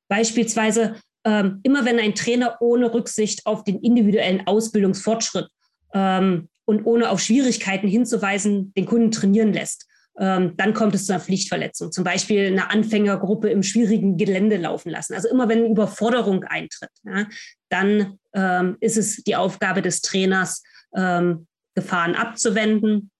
Beispielsweise 0.08 0.96
ähm, 1.25 1.60
immer 1.63 1.86
wenn 1.86 2.00
ein 2.00 2.15
Trainer 2.15 2.58
ohne 2.62 2.93
Rücksicht 2.93 3.46
auf 3.46 3.63
den 3.63 3.79
individuellen 3.81 4.48
Ausbildungsfortschritt 4.48 5.48
ähm, 5.93 6.50
und 6.65 6.86
ohne 6.86 7.10
auf 7.10 7.19
Schwierigkeiten 7.19 7.88
hinzuweisen 7.88 8.74
den 8.74 8.86
Kunden 8.86 9.12
trainieren 9.12 9.53
lässt, 9.53 9.86
ähm, 10.17 10.55
dann 10.58 10.74
kommt 10.74 10.96
es 10.96 11.05
zu 11.05 11.13
einer 11.13 11.22
Pflichtverletzung. 11.22 11.91
Zum 11.91 12.03
Beispiel 12.03 12.48
eine 12.48 12.69
Anfängergruppe 12.69 13.50
im 13.50 13.63
schwierigen 13.63 14.17
Gelände 14.17 14.58
laufen 14.58 14.89
lassen. 14.89 15.13
Also 15.13 15.29
immer 15.29 15.50
wenn 15.50 15.65
Überforderung 15.65 16.43
eintritt, 16.46 16.91
ja, 17.03 17.27
dann 17.69 18.17
ähm, 18.34 18.77
ist 18.79 18.98
es 18.98 19.17
die 19.24 19.36
Aufgabe 19.36 19.81
des 19.81 20.01
Trainers, 20.01 20.63
ähm, 20.96 21.48
Gefahren 21.75 22.15
abzuwenden. 22.15 23.11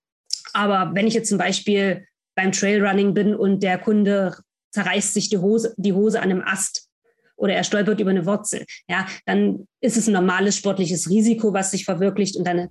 Aber 0.52 0.92
wenn 0.94 1.06
ich 1.06 1.14
jetzt 1.14 1.28
zum 1.28 1.38
Beispiel 1.38 2.06
beim 2.34 2.52
Trailrunning 2.52 3.14
bin 3.14 3.34
und 3.34 3.62
der 3.62 3.78
Kunde 3.78 4.36
zerreißt 4.72 5.14
sich 5.14 5.28
die 5.28 5.38
Hose, 5.38 5.74
die 5.76 5.92
Hose 5.92 6.20
an 6.20 6.30
einem 6.30 6.42
Ast 6.42 6.88
oder 7.36 7.54
er 7.54 7.64
stolpert 7.64 8.00
über 8.00 8.10
eine 8.10 8.26
Wurzel, 8.26 8.64
ja, 8.88 9.06
dann 9.26 9.66
ist 9.80 9.96
es 9.96 10.06
ein 10.06 10.12
normales 10.12 10.56
sportliches 10.56 11.08
Risiko, 11.08 11.52
was 11.52 11.70
sich 11.70 11.84
verwirklicht 11.84 12.36
und 12.36 12.46
dann 12.46 12.68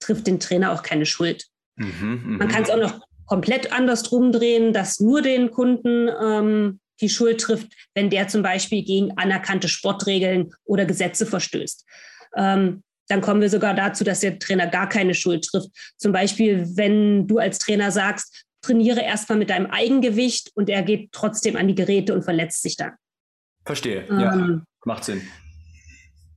trifft 0.00 0.26
den 0.26 0.40
Trainer 0.40 0.72
auch 0.72 0.82
keine 0.82 1.06
Schuld. 1.06 1.46
Mhm, 1.76 2.36
Man 2.38 2.48
kann 2.48 2.62
es 2.62 2.70
auch 2.70 2.78
noch 2.78 3.00
komplett 3.26 3.72
andersrum 3.72 4.32
drehen, 4.32 4.72
dass 4.72 5.00
nur 5.00 5.22
den 5.22 5.50
Kunden 5.50 6.08
ähm, 6.22 6.80
die 7.00 7.08
Schuld 7.08 7.40
trifft, 7.40 7.72
wenn 7.94 8.10
der 8.10 8.28
zum 8.28 8.42
Beispiel 8.42 8.84
gegen 8.84 9.16
anerkannte 9.16 9.68
Sportregeln 9.68 10.52
oder 10.64 10.84
Gesetze 10.84 11.26
verstößt. 11.26 11.86
Ähm, 12.36 12.82
dann 13.10 13.20
kommen 13.20 13.40
wir 13.40 13.50
sogar 13.50 13.74
dazu, 13.74 14.04
dass 14.04 14.20
der 14.20 14.38
Trainer 14.38 14.66
gar 14.66 14.88
keine 14.88 15.14
Schuld 15.14 15.44
trifft. 15.44 15.70
Zum 15.96 16.12
Beispiel, 16.12 16.66
wenn 16.76 17.26
du 17.26 17.38
als 17.38 17.58
Trainer 17.58 17.90
sagst, 17.90 18.44
trainiere 18.62 19.00
erstmal 19.00 19.38
mit 19.38 19.50
deinem 19.50 19.66
Eigengewicht 19.66 20.50
und 20.54 20.68
er 20.68 20.82
geht 20.82 21.12
trotzdem 21.12 21.56
an 21.56 21.66
die 21.66 21.74
Geräte 21.74 22.14
und 22.14 22.22
verletzt 22.22 22.62
sich 22.62 22.76
dann. 22.76 22.92
Verstehe, 23.64 24.06
ähm, 24.08 24.20
ja, 24.20 24.62
macht 24.84 25.04
Sinn. 25.04 25.22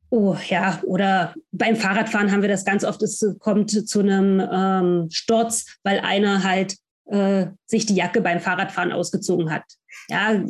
Oh 0.09 0.37
ja, 0.47 0.79
oder 0.83 1.33
beim 1.51 1.75
Fahrradfahren 1.75 2.31
haben 2.31 2.43
wir 2.43 2.49
das 2.49 2.65
ganz 2.65 2.83
oft, 2.83 3.01
es 3.01 3.25
kommt 3.39 3.71
zu 3.71 3.99
einem 3.99 4.39
ähm, 4.51 5.07
Sturz, 5.11 5.65
weil 5.83 5.99
einer 5.99 6.43
halt 6.43 6.75
äh, 7.05 7.47
sich 7.65 7.85
die 7.85 7.95
Jacke 7.95 8.21
beim 8.21 8.39
Fahrradfahren 8.39 8.91
ausgezogen 8.91 9.51
hat. 9.51 9.63
Ja, 10.09 10.41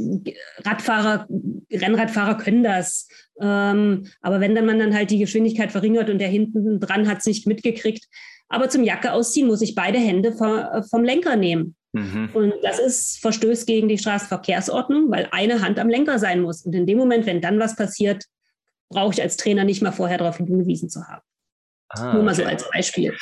Radfahrer, 0.64 1.28
Rennradfahrer 1.72 2.38
können 2.38 2.64
das. 2.64 3.08
Ähm, 3.40 4.08
aber 4.22 4.40
wenn 4.40 4.56
dann 4.56 4.66
man 4.66 4.80
dann 4.80 4.94
halt 4.94 5.10
die 5.10 5.20
Geschwindigkeit 5.20 5.72
verringert 5.72 6.10
und 6.10 6.20
der 6.20 6.28
hinten 6.28 6.80
dran 6.80 7.08
hat 7.08 7.20
es 7.20 7.26
nicht 7.26 7.48
mitgekriegt. 7.48 8.06
Aber 8.50 8.70
zum 8.70 8.84
Jacke 8.84 9.14
ausziehen 9.14 9.48
muss 9.48 9.62
ich 9.62 9.76
beide 9.76 9.98
Hände 9.98 10.34
vom, 10.34 10.60
vom 10.90 11.04
Lenker 11.04 11.36
nehmen. 11.36 11.76
Mhm. 11.94 12.30
Und 12.34 12.54
das 12.64 12.80
ist 12.80 13.20
Verstöß 13.22 13.66
gegen 13.66 13.88
die 13.88 13.98
Straßenverkehrsordnung, 13.98 15.12
weil 15.12 15.28
eine 15.32 15.62
Hand 15.62 15.80
am 15.80 15.90
Lenker 15.90 16.20
sein 16.20 16.42
muss. 16.42 16.64
Und 16.64 16.74
in 16.74 16.86
dem 16.86 16.98
Moment, 16.98 17.26
wenn 17.26 17.42
dann 17.42 17.60
was 17.60 17.76
passiert, 17.76 18.26
brauche 18.90 19.14
ich 19.14 19.22
als 19.22 19.38
Trainer 19.38 19.64
nicht 19.64 19.82
mal 19.82 19.92
vorher 19.92 20.18
darauf 20.18 20.38
hingewiesen 20.38 20.90
zu 20.90 21.04
haben. 21.08 21.22
Ah, 21.90 22.14
Nur 22.14 22.24
mal 22.24 22.34
okay. 22.34 22.44
so 22.44 22.48
als 22.48 22.70
Beispiel. 22.70 23.16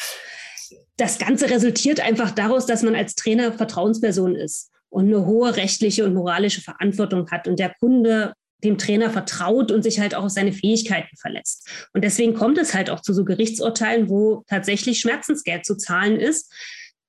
Das 1.01 1.17
Ganze 1.17 1.50
resultiert 1.50 2.00
einfach 2.00 2.29
daraus, 2.29 2.67
dass 2.67 2.84
man 2.84 2.93
als 2.93 3.15
Trainer 3.15 3.53
Vertrauensperson 3.53 4.36
ist 4.36 4.70
und 4.89 5.08
eine 5.08 5.25
hohe 5.25 5.55
rechtliche 5.55 6.05
und 6.05 6.13
moralische 6.13 6.62
Verantwortung 6.62 7.31
hat 7.31 7.48
und 7.48 7.58
der 7.58 7.74
Kunde 7.79 8.34
dem 8.63 8.77
Trainer 8.77 9.10
vertraut 9.10 9.72
und 9.72 9.81
sich 9.81 10.00
halt 10.00 10.13
auch 10.13 10.25
auf 10.25 10.29
seine 10.29 10.53
Fähigkeiten 10.53 11.17
verlässt. 11.17 11.67
Und 11.93 12.03
deswegen 12.03 12.36
kommt 12.36 12.60
es 12.60 12.75
halt 12.75 12.91
auch 12.91 13.01
zu 13.01 13.13
so 13.13 13.25
Gerichtsurteilen, 13.25 14.12
wo 14.12 14.43
tatsächlich 14.46 15.00
Schmerzensgeld 15.00 15.65
zu 15.65 15.75
zahlen 15.75 16.20
ist. 16.20 16.53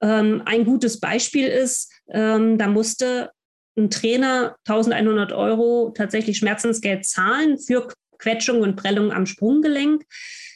Ähm, 0.00 0.40
ein 0.46 0.64
gutes 0.64 0.99
Beispiel 0.99 1.46
ist, 1.46 1.92
ähm, 2.11 2.56
da 2.56 2.68
musste 2.68 3.28
ein 3.76 3.90
Trainer 3.90 4.56
1100 4.66 5.32
Euro 5.32 5.92
tatsächlich 5.94 6.38
Schmerzensgeld 6.38 7.04
zahlen 7.04 7.58
für 7.58 7.88
Quetschung 8.16 8.62
und 8.62 8.76
Prellung 8.76 9.12
am 9.12 9.26
Sprunggelenk. 9.26 10.02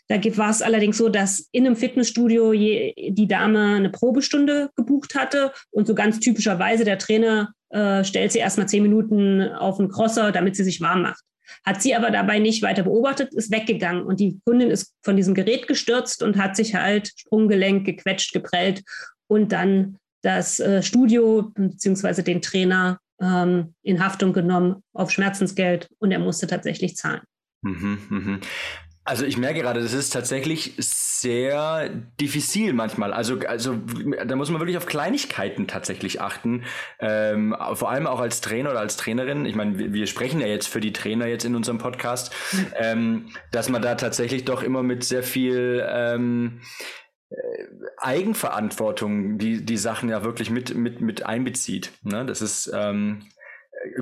Da 0.09 0.17
war 0.37 0.51
es 0.51 0.63
allerdings 0.63 0.99
so, 0.99 1.09
dass 1.09 1.49
in 1.53 1.67
einem 1.67 1.77
Fitnessstudio 1.77 2.53
die 2.53 3.29
Dame 3.29 3.77
eine 3.77 3.91
Probestunde 3.91 4.71
gebucht 4.77 5.15
hatte 5.15 5.53
und 5.71 5.87
so 5.87 5.95
ganz 5.95 6.21
typischerweise 6.21 6.85
der 6.85 6.99
Trainer 6.99 7.53
äh, 7.71 8.05
stellt 8.05 8.33
sie 8.33 8.39
erstmal 8.39 8.69
zehn 8.69 8.83
Minuten 8.83 9.43
auf 9.43 9.79
den 9.79 9.89
Crosser, 9.89 10.31
damit 10.31 10.55
sie 10.55 10.65
sich 10.65 10.81
warm 10.81 11.03
macht. 11.03 11.21
Hat 11.65 11.83
sie 11.83 11.95
aber 11.95 12.11
dabei 12.11 12.39
nicht 12.39 12.63
weiter 12.63 12.83
beobachtet, 12.83 13.35
ist 13.35 13.53
weggegangen 13.53 14.03
und 14.03 14.21
die 14.21 14.39
Kundin 14.45 14.71
ist 14.71 14.93
von 15.03 15.17
diesem 15.17 15.35
Gerät 15.35 15.67
gestürzt 15.67 16.23
und 16.23 16.37
hat 16.37 16.57
sich 16.57 16.75
halt 16.75 17.13
Sprunggelenk 17.17 17.85
gequetscht, 17.85 18.33
geprellt 18.33 18.83
und 19.29 19.53
dann 19.53 19.97
das 20.23 20.61
äh, 20.61 20.83
Studio 20.83 21.53
bzw. 21.55 22.23
den 22.23 22.43
Trainer 22.43 22.99
ähm, 23.21 23.75
in 23.83 24.05
Haftung 24.05 24.33
genommen 24.33 24.83
auf 24.93 25.11
Schmerzensgeld 25.11 25.89
und 25.99 26.13
er 26.13 26.19
musste 26.19 26.47
tatsächlich 26.47 26.97
zahlen. 26.97 27.23
Mhm, 27.63 27.99
mhm. 28.09 28.41
Also 29.07 29.25
ich 29.25 29.37
merke 29.37 29.61
gerade, 29.61 29.81
das 29.81 29.93
ist 29.93 30.11
tatsächlich 30.11 30.75
sehr 30.79 31.89
diffizil 32.21 32.73
manchmal. 32.73 33.13
Also, 33.13 33.39
also 33.47 33.79
da 34.27 34.35
muss 34.35 34.51
man 34.51 34.61
wirklich 34.61 34.77
auf 34.77 34.87
Kleinigkeiten 34.87 35.69
tatsächlich 35.69 36.21
achten. 36.21 36.65
Ähm, 36.99 37.57
vor 37.75 37.89
allem 37.89 38.09
auch 38.09 38.19
als 38.19 38.41
Trainer 38.41 38.71
oder 38.71 38.81
als 38.81 38.97
Trainerin. 38.97 39.47
Ich 39.47 39.55
meine, 39.55 39.79
wir, 39.79 39.93
wir 39.93 40.09
sprechen 40.09 40.41
ja 40.41 40.49
jetzt 40.49 40.67
für 40.67 40.81
die 40.81 40.93
Trainer 40.93 41.27
jetzt 41.27 41.45
in 41.45 41.55
unserem 41.55 41.79
Podcast, 41.79 42.35
ähm, 42.75 43.29
dass 43.53 43.69
man 43.69 43.81
da 43.81 43.95
tatsächlich 43.95 44.45
doch 44.45 44.65
immer 44.65 44.83
mit 44.83 45.05
sehr 45.05 45.23
viel 45.23 45.87
ähm, 45.89 46.61
äh, 47.31 47.37
Eigenverantwortung 47.99 49.39
die, 49.39 49.65
die 49.65 49.77
Sachen 49.77 50.09
ja 50.09 50.25
wirklich 50.25 50.51
mit, 50.51 50.75
mit, 50.75 51.01
mit 51.01 51.25
einbezieht. 51.25 51.93
Ne? 52.03 52.27
Das 52.27 52.43
ist 52.43 52.73
ähm, 52.75 53.29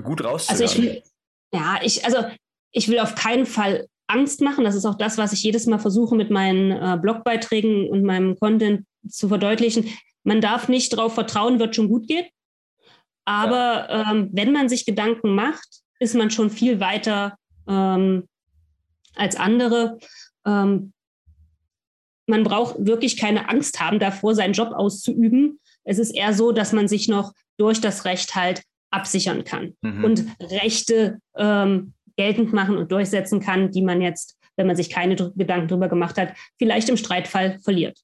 gut 0.02 0.24
rauszuhören. 0.24 0.62
Also 0.62 0.82
ich, 0.82 1.02
ja, 1.52 1.78
ich, 1.82 2.06
also 2.06 2.24
ich 2.72 2.88
will 2.88 3.00
auf 3.00 3.14
keinen 3.14 3.44
Fall 3.44 3.86
Angst 4.14 4.40
machen. 4.40 4.64
Das 4.64 4.74
ist 4.74 4.86
auch 4.86 4.94
das, 4.94 5.18
was 5.18 5.32
ich 5.32 5.42
jedes 5.42 5.66
Mal 5.66 5.78
versuche 5.78 6.14
mit 6.14 6.30
meinen 6.30 6.70
äh, 6.70 6.98
Blogbeiträgen 7.00 7.88
und 7.88 8.04
meinem 8.04 8.38
Content 8.38 8.86
zu 9.08 9.28
verdeutlichen. 9.28 9.88
Man 10.22 10.40
darf 10.40 10.68
nicht 10.68 10.92
darauf 10.92 11.14
vertrauen, 11.14 11.58
wird 11.58 11.76
schon 11.76 11.88
gut 11.88 12.06
gehen. 12.06 12.26
Aber 13.24 13.88
ja. 13.88 14.10
ähm, 14.10 14.30
wenn 14.32 14.52
man 14.52 14.68
sich 14.68 14.86
Gedanken 14.86 15.34
macht, 15.34 15.66
ist 15.98 16.14
man 16.14 16.30
schon 16.30 16.50
viel 16.50 16.80
weiter 16.80 17.36
ähm, 17.68 18.28
als 19.14 19.36
andere. 19.36 19.98
Ähm, 20.46 20.92
man 22.26 22.44
braucht 22.44 22.76
wirklich 22.78 23.16
keine 23.16 23.48
Angst 23.48 23.80
haben 23.80 23.98
davor, 23.98 24.34
seinen 24.34 24.54
Job 24.54 24.72
auszuüben. 24.72 25.60
Es 25.84 25.98
ist 25.98 26.14
eher 26.14 26.32
so, 26.32 26.52
dass 26.52 26.72
man 26.72 26.88
sich 26.88 27.08
noch 27.08 27.32
durch 27.58 27.80
das 27.80 28.04
Recht 28.04 28.34
halt 28.34 28.62
absichern 28.90 29.44
kann 29.44 29.74
mhm. 29.82 30.04
und 30.04 30.24
Rechte 30.40 31.18
ähm, 31.36 31.92
geltend 32.16 32.52
machen 32.52 32.76
und 32.76 32.90
durchsetzen 32.92 33.40
kann, 33.40 33.70
die 33.70 33.82
man 33.82 34.00
jetzt, 34.00 34.38
wenn 34.56 34.66
man 34.66 34.76
sich 34.76 34.90
keine 34.90 35.16
Gedanken 35.16 35.68
darüber 35.68 35.88
gemacht 35.88 36.16
hat, 36.16 36.34
vielleicht 36.58 36.88
im 36.88 36.96
Streitfall 36.96 37.58
verliert. 37.60 37.98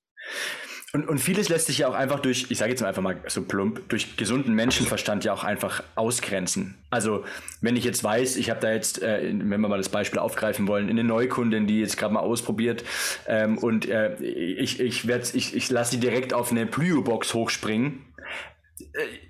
Und, 0.93 1.09
und 1.09 1.19
vieles 1.19 1.49
lässt 1.49 1.69
sich 1.69 1.79
ja 1.79 1.89
auch 1.89 1.95
einfach 1.95 2.19
durch, 2.19 2.47
ich 2.49 2.59
sage 2.59 2.73
jetzt 2.73 2.83
einfach 2.83 3.03
mal 3.03 3.17
so 3.29 3.43
plump, 3.43 3.89
durch 3.89 4.17
gesunden 4.17 4.55
Menschenverstand 4.55 5.25
ja 5.25 5.33
auch 5.33 5.45
einfach 5.45 5.85
ausgrenzen. 5.95 6.75
Also 6.91 7.25
wenn 7.61 7.77
ich 7.77 7.85
jetzt 7.85 8.03
weiß, 8.03 8.35
ich 8.35 8.51
habe 8.51 8.59
da 8.59 8.73
jetzt, 8.73 9.01
äh, 9.01 9.23
wenn 9.23 9.61
wir 9.61 9.69
mal 9.69 9.79
das 9.79 9.89
Beispiel 9.89 10.19
aufgreifen 10.19 10.67
wollen, 10.67 10.91
eine 10.91 11.05
Neukundin, 11.05 11.69
die 11.69 11.79
jetzt 11.79 11.97
gerade 11.97 12.15
mal 12.15 12.21
ausprobiert 12.21 12.83
ähm, 13.29 13.57
und 13.59 13.89
äh, 13.89 14.17
ich, 14.17 14.81
ich, 14.81 15.09
ich, 15.09 15.55
ich 15.55 15.71
lasse 15.71 15.93
sie 15.93 16.01
direkt 16.01 16.35
auf 16.35 16.51
eine 16.51 16.67
Plyo-Box 16.67 17.35
hochspringen, 17.35 18.05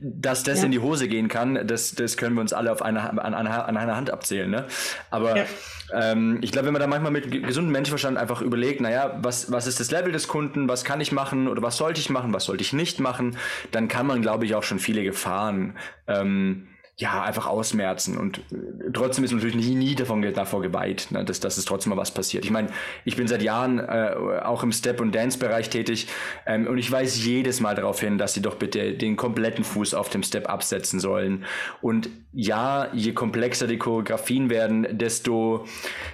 dass 0.00 0.42
das 0.42 0.58
ja. 0.58 0.66
in 0.66 0.72
die 0.72 0.78
Hose 0.78 1.08
gehen 1.08 1.28
kann, 1.28 1.66
das, 1.66 1.94
das 1.94 2.16
können 2.16 2.34
wir 2.34 2.40
uns 2.40 2.52
alle 2.52 2.72
auf 2.72 2.82
eine, 2.82 3.10
an, 3.10 3.34
an, 3.34 3.46
an 3.46 3.76
einer 3.76 3.96
Hand 3.96 4.10
abzählen. 4.10 4.50
Ne? 4.50 4.66
Aber 5.10 5.36
ja. 5.36 5.44
ähm, 5.92 6.38
ich 6.42 6.52
glaube, 6.52 6.66
wenn 6.66 6.72
man 6.72 6.80
da 6.80 6.86
manchmal 6.86 7.12
mit 7.12 7.30
gesundem 7.30 7.72
Menschenverstand 7.72 8.16
einfach 8.16 8.42
überlegt, 8.42 8.80
naja, 8.80 9.18
was, 9.22 9.52
was 9.52 9.66
ist 9.66 9.80
das 9.80 9.90
Level 9.90 10.12
des 10.12 10.28
Kunden, 10.28 10.68
was 10.68 10.84
kann 10.84 11.00
ich 11.00 11.12
machen 11.12 11.48
oder 11.48 11.62
was 11.62 11.76
sollte 11.76 12.00
ich 12.00 12.10
machen, 12.10 12.32
was 12.32 12.44
sollte 12.44 12.62
ich 12.62 12.72
nicht 12.72 13.00
machen, 13.00 13.36
dann 13.70 13.88
kann 13.88 14.06
man, 14.06 14.22
glaube 14.22 14.44
ich, 14.46 14.54
auch 14.54 14.62
schon 14.62 14.78
viele 14.78 15.02
Gefahren 15.02 15.76
ähm, 16.06 16.69
ja, 17.00 17.22
einfach 17.22 17.46
ausmerzen. 17.46 18.18
Und 18.18 18.38
äh, 18.38 18.90
trotzdem 18.92 19.24
ist 19.24 19.30
man 19.30 19.38
natürlich 19.38 19.56
nie, 19.56 19.74
nie 19.74 19.94
davon, 19.94 20.20
davor 20.34 20.60
geweiht, 20.60 21.08
ne, 21.10 21.24
dass, 21.24 21.40
dass 21.40 21.56
es 21.56 21.64
trotzdem 21.64 21.90
mal 21.90 21.96
was 21.96 22.10
passiert. 22.10 22.44
Ich 22.44 22.50
meine, 22.50 22.68
ich 23.06 23.16
bin 23.16 23.26
seit 23.26 23.42
Jahren 23.42 23.78
äh, 23.78 24.40
auch 24.44 24.62
im 24.62 24.70
Step- 24.70 25.00
und 25.00 25.14
Dance-Bereich 25.14 25.70
tätig 25.70 26.08
ähm, 26.44 26.66
und 26.66 26.76
ich 26.76 26.92
weise 26.92 27.18
jedes 27.18 27.60
Mal 27.60 27.74
darauf 27.74 28.00
hin, 28.00 28.18
dass 28.18 28.34
sie 28.34 28.42
doch 28.42 28.56
bitte 28.56 28.92
den 28.92 29.16
kompletten 29.16 29.64
Fuß 29.64 29.94
auf 29.94 30.10
dem 30.10 30.22
Step 30.22 30.50
absetzen 30.50 31.00
sollen. 31.00 31.46
Und 31.80 32.10
ja, 32.32 32.88
je 32.92 33.12
komplexer 33.12 33.66
die 33.66 33.78
Choreografien 33.78 34.50
werden, 34.50 34.86
desto 34.98 35.64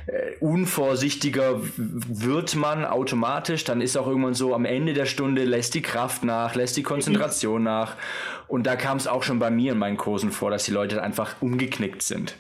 äh, 0.06 0.36
unvorsichtiger 0.38 1.60
wird 1.76 2.54
man 2.54 2.84
automatisch. 2.84 3.64
Dann 3.64 3.80
ist 3.80 3.96
auch 3.96 4.06
irgendwann 4.06 4.34
so, 4.34 4.54
am 4.54 4.64
Ende 4.64 4.94
der 4.94 5.06
Stunde 5.06 5.44
lässt 5.44 5.74
die 5.74 5.82
Kraft 5.82 6.22
nach, 6.22 6.54
lässt 6.54 6.76
die 6.76 6.84
Konzentration 6.84 7.64
nach. 7.64 7.96
Und 8.48 8.66
da 8.66 8.76
kam 8.76 8.96
es 8.96 9.06
auch 9.06 9.22
schon 9.22 9.38
bei 9.38 9.50
mir 9.50 9.72
in 9.72 9.78
meinen 9.78 9.96
Kursen 9.96 10.30
vor, 10.30 10.50
dass 10.50 10.64
die 10.64 10.72
Leute 10.72 11.02
einfach 11.02 11.36
umgeknickt 11.40 12.02
sind. 12.02 12.36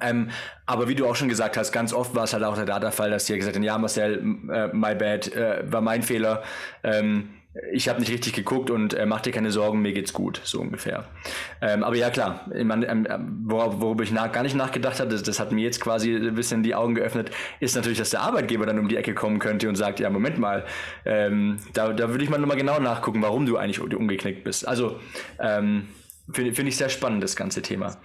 Ähm, 0.00 0.30
aber 0.66 0.88
wie 0.88 0.94
du 0.94 1.06
auch 1.06 1.16
schon 1.16 1.28
gesagt 1.28 1.56
hast, 1.56 1.72
ganz 1.72 1.92
oft 1.92 2.14
war 2.14 2.24
es 2.24 2.32
halt 2.32 2.44
auch 2.44 2.54
der 2.54 2.64
Data-Fall, 2.64 3.10
dass 3.10 3.26
die 3.26 3.36
gesagt 3.36 3.56
haben, 3.56 3.62
ja 3.62 3.76
Marcel, 3.76 4.18
äh, 4.50 4.68
my 4.68 4.94
bad, 4.94 5.32
äh, 5.32 5.70
war 5.70 5.80
mein 5.80 6.02
Fehler. 6.02 6.42
Ähm, 6.82 7.30
ich 7.72 7.88
habe 7.88 8.00
nicht 8.00 8.10
richtig 8.10 8.32
geguckt 8.32 8.70
und 8.70 8.94
äh, 8.94 9.04
mach 9.04 9.20
dir 9.20 9.30
keine 9.30 9.50
Sorgen, 9.50 9.82
mir 9.82 9.92
geht's 9.92 10.14
gut, 10.14 10.40
so 10.42 10.60
ungefähr. 10.60 11.04
Ähm, 11.60 11.84
aber 11.84 11.96
ja 11.96 12.08
klar, 12.08 12.50
ich 12.54 12.64
mein, 12.64 12.82
ähm, 12.82 13.44
wor 13.44 13.80
worüber 13.80 14.04
ich 14.04 14.14
gar 14.14 14.42
nicht 14.42 14.56
nachgedacht 14.56 15.00
hatte, 15.00 15.10
das, 15.10 15.22
das, 15.22 15.38
hat 15.38 15.52
mir 15.52 15.62
jetzt 15.62 15.80
quasi 15.80 16.14
ein 16.14 16.34
bisschen 16.34 16.62
die 16.62 16.74
Augen 16.74 16.94
geöffnet, 16.94 17.30
ist 17.60 17.76
natürlich, 17.76 17.98
dass 17.98 18.10
der 18.10 18.20
Arbeitgeber 18.20 18.64
dann 18.64 18.78
um 18.78 18.88
die 18.88 18.96
Ecke 18.96 19.12
kommen 19.12 19.38
könnte 19.38 19.68
und 19.68 19.76
sagt, 19.76 20.00
ja 20.00 20.08
Moment 20.08 20.38
mal, 20.38 20.64
ähm, 21.04 21.58
da, 21.74 21.92
da 21.92 22.08
würde 22.08 22.24
ich 22.24 22.30
mal 22.30 22.38
nochmal 22.38 22.56
genau 22.56 22.80
nachgucken, 22.80 23.20
warum 23.20 23.44
du 23.44 23.58
eigentlich 23.58 23.80
umgeknickt 23.80 24.44
bist. 24.44 24.66
Also 24.66 24.98
ähm, 25.38 25.88
finde 26.30 26.54
find 26.54 26.68
ich 26.68 26.76
sehr 26.76 26.88
spannend, 26.88 27.22
das 27.22 27.36
ganze 27.36 27.60
Thema. 27.60 27.98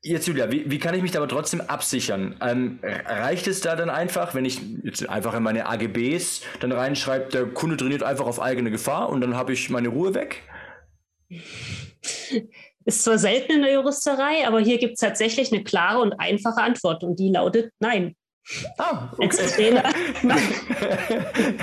Jetzt, 0.00 0.28
Julia, 0.28 0.50
wie, 0.50 0.70
wie 0.70 0.78
kann 0.78 0.94
ich 0.94 1.02
mich 1.02 1.10
da 1.10 1.18
aber 1.18 1.28
trotzdem 1.28 1.60
absichern? 1.60 2.36
Ähm, 2.40 2.78
reicht 2.82 3.48
es 3.48 3.60
da 3.60 3.74
dann 3.74 3.90
einfach, 3.90 4.34
wenn 4.34 4.44
ich 4.44 4.60
jetzt 4.84 5.08
einfach 5.08 5.34
in 5.34 5.42
meine 5.42 5.66
AGBs 5.66 6.42
dann 6.60 6.70
reinschreibe, 6.70 7.30
der 7.30 7.46
Kunde 7.46 7.76
trainiert 7.76 8.04
einfach 8.04 8.26
auf 8.26 8.40
eigene 8.40 8.70
Gefahr 8.70 9.08
und 9.08 9.20
dann 9.20 9.34
habe 9.34 9.52
ich 9.52 9.70
meine 9.70 9.88
Ruhe 9.88 10.14
weg? 10.14 10.42
Ist 12.84 13.04
zwar 13.04 13.18
selten 13.18 13.52
in 13.52 13.62
der 13.62 13.72
Juristerei, 13.72 14.46
aber 14.46 14.60
hier 14.60 14.78
gibt 14.78 14.94
es 14.94 15.00
tatsächlich 15.00 15.52
eine 15.52 15.64
klare 15.64 16.00
und 16.00 16.12
einfache 16.20 16.62
Antwort 16.62 17.02
und 17.02 17.18
die 17.18 17.30
lautet 17.30 17.72
Nein. 17.80 18.14
Ah, 18.78 19.12
okay. 19.12 19.26
Als 19.26 19.54
Trainer, 19.54 19.82
nein. 20.22 20.42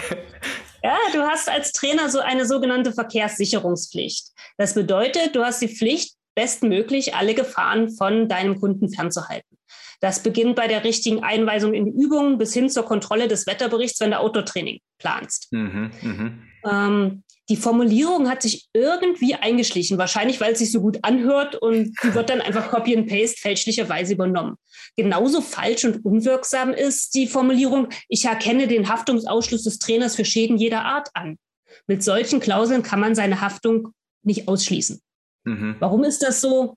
Ja, 0.85 0.99
du 1.13 1.23
hast 1.23 1.49
als 1.49 1.71
Trainer 1.71 2.11
so 2.11 2.19
eine 2.19 2.45
sogenannte 2.45 2.93
Verkehrssicherungspflicht. 2.93 4.27
Das 4.59 4.75
bedeutet, 4.75 5.35
du 5.35 5.43
hast 5.43 5.59
die 5.59 5.67
Pflicht, 5.67 6.13
bestmöglich 6.35 7.15
alle 7.15 7.33
Gefahren 7.33 7.89
von 7.89 8.27
deinem 8.27 8.59
Kunden 8.59 8.89
fernzuhalten. 8.89 9.57
Das 10.01 10.21
beginnt 10.21 10.55
bei 10.55 10.67
der 10.67 10.83
richtigen 10.83 11.23
Einweisung 11.23 11.73
in 11.73 11.87
Übungen 11.87 12.37
bis 12.37 12.53
hin 12.53 12.69
zur 12.69 12.83
Kontrolle 12.83 13.27
des 13.27 13.47
Wetterberichts, 13.47 13.99
wenn 14.01 14.11
du 14.11 14.19
Autotraining 14.19 14.79
planst. 14.99 15.47
Mhm, 15.51 15.91
mh. 16.01 16.31
ähm, 16.69 17.23
die 17.49 17.57
Formulierung 17.57 18.27
hat 18.27 18.41
sich 18.41 18.67
irgendwie 18.73 19.35
eingeschlichen, 19.35 19.99
wahrscheinlich 19.99 20.41
weil 20.41 20.53
es 20.53 20.59
sich 20.59 20.71
so 20.71 20.81
gut 20.81 20.97
anhört 21.03 21.55
und 21.55 21.95
die 22.03 22.13
wird 22.13 22.29
dann 22.29 22.41
einfach 22.41 22.71
Copy 22.71 22.97
and 22.97 23.07
Paste 23.07 23.39
fälschlicherweise 23.39 24.13
übernommen. 24.13 24.55
Genauso 24.95 25.41
falsch 25.41 25.85
und 25.85 26.03
unwirksam 26.03 26.73
ist 26.73 27.13
die 27.13 27.27
Formulierung, 27.27 27.89
ich 28.09 28.25
erkenne 28.25 28.67
den 28.67 28.89
Haftungsausschluss 28.89 29.63
des 29.63 29.77
Trainers 29.77 30.15
für 30.15 30.25
Schäden 30.25 30.57
jeder 30.57 30.85
Art 30.85 31.09
an. 31.13 31.37
Mit 31.85 32.03
solchen 32.03 32.39
Klauseln 32.39 32.81
kann 32.81 32.99
man 32.99 33.13
seine 33.13 33.41
Haftung 33.41 33.89
nicht 34.23 34.47
ausschließen. 34.47 35.01
Mhm. 35.45 35.75
Warum 35.79 36.03
ist 36.03 36.21
das 36.21 36.41
so? 36.41 36.75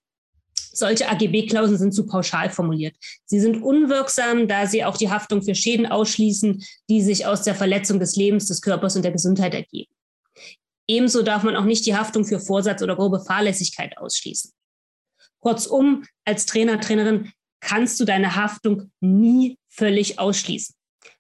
Solche 0.54 1.08
AGB-Klauseln 1.08 1.78
sind 1.78 1.92
zu 1.92 2.06
pauschal 2.06 2.50
formuliert. 2.50 2.94
Sie 3.24 3.40
sind 3.40 3.62
unwirksam, 3.62 4.46
da 4.46 4.66
sie 4.66 4.84
auch 4.84 4.96
die 4.96 5.10
Haftung 5.10 5.42
für 5.42 5.54
Schäden 5.54 5.86
ausschließen, 5.86 6.62
die 6.88 7.02
sich 7.02 7.26
aus 7.26 7.42
der 7.42 7.54
Verletzung 7.54 7.98
des 7.98 8.14
Lebens, 8.14 8.46
des 8.46 8.62
Körpers 8.62 8.94
und 8.94 9.02
der 9.02 9.12
Gesundheit 9.12 9.54
ergeben. 9.54 9.92
Ebenso 10.86 11.22
darf 11.22 11.42
man 11.42 11.56
auch 11.56 11.64
nicht 11.64 11.84
die 11.84 11.96
Haftung 11.96 12.24
für 12.24 12.38
Vorsatz 12.38 12.82
oder 12.82 12.96
grobe 12.96 13.20
Fahrlässigkeit 13.20 13.98
ausschließen. 13.98 14.52
Kurzum, 15.40 16.04
als 16.24 16.46
Trainer, 16.46 16.80
Trainerin 16.80 17.32
kannst 17.60 17.98
du 18.00 18.04
deine 18.04 18.36
Haftung 18.36 18.90
nie 19.00 19.58
völlig 19.68 20.18
ausschließen. 20.18 20.74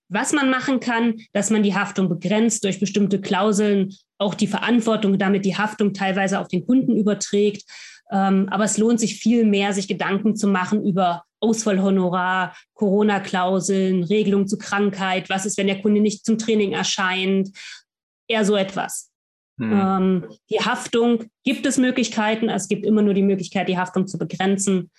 Was 0.08 0.32
man 0.32 0.50
machen 0.50 0.80
kann, 0.80 1.20
dass 1.32 1.50
man 1.50 1.62
die 1.62 1.74
Haftung 1.74 2.08
begrenzt 2.08 2.64
durch 2.64 2.80
bestimmte 2.80 3.20
Klauseln, 3.20 3.94
auch 4.18 4.34
die 4.34 4.46
Verantwortung, 4.46 5.18
damit 5.18 5.44
die 5.44 5.56
Haftung 5.56 5.94
teilweise 5.94 6.40
auf 6.40 6.48
den 6.48 6.66
Kunden 6.66 6.96
überträgt. 6.96 7.64
Ähm, 8.10 8.48
aber 8.50 8.64
es 8.64 8.78
lohnt 8.78 9.00
sich 9.00 9.16
viel 9.16 9.44
mehr, 9.44 9.72
sich 9.72 9.88
Gedanken 9.88 10.36
zu 10.36 10.48
machen 10.48 10.84
über 10.84 11.24
Ausfallhonorar, 11.40 12.56
Corona-Klauseln, 12.74 14.02
Regelung 14.04 14.48
zu 14.48 14.58
Krankheit, 14.58 15.30
was 15.30 15.46
ist, 15.46 15.56
wenn 15.56 15.68
der 15.68 15.80
Kunde 15.80 16.00
nicht 16.00 16.24
zum 16.24 16.38
Training 16.38 16.72
erscheint, 16.72 17.50
eher 18.26 18.44
so 18.44 18.56
etwas. 18.56 19.10
Hm. 19.60 19.72
Ähm, 19.72 20.24
die 20.50 20.60
Haftung 20.60 21.24
gibt 21.44 21.66
es 21.66 21.78
Möglichkeiten, 21.78 22.48
es 22.48 22.68
gibt 22.68 22.84
immer 22.84 23.02
nur 23.02 23.14
die 23.14 23.22
Möglichkeit, 23.22 23.68
die 23.68 23.78
Haftung 23.78 24.06
zu 24.06 24.18
begrenzen, 24.18 24.90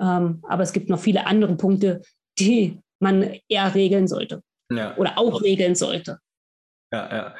ähm, 0.00 0.42
aber 0.48 0.62
es 0.62 0.72
gibt 0.72 0.88
noch 0.88 1.00
viele 1.00 1.26
andere 1.26 1.56
Punkte, 1.56 2.02
die 2.38 2.78
man 3.00 3.34
eher 3.48 3.74
regeln 3.74 4.08
sollte 4.08 4.42
ja. 4.70 4.96
oder 4.96 5.18
auch 5.18 5.42
regeln 5.42 5.74
sollte. 5.74 6.18
Ja, 6.92 7.16
ja. 7.16 7.34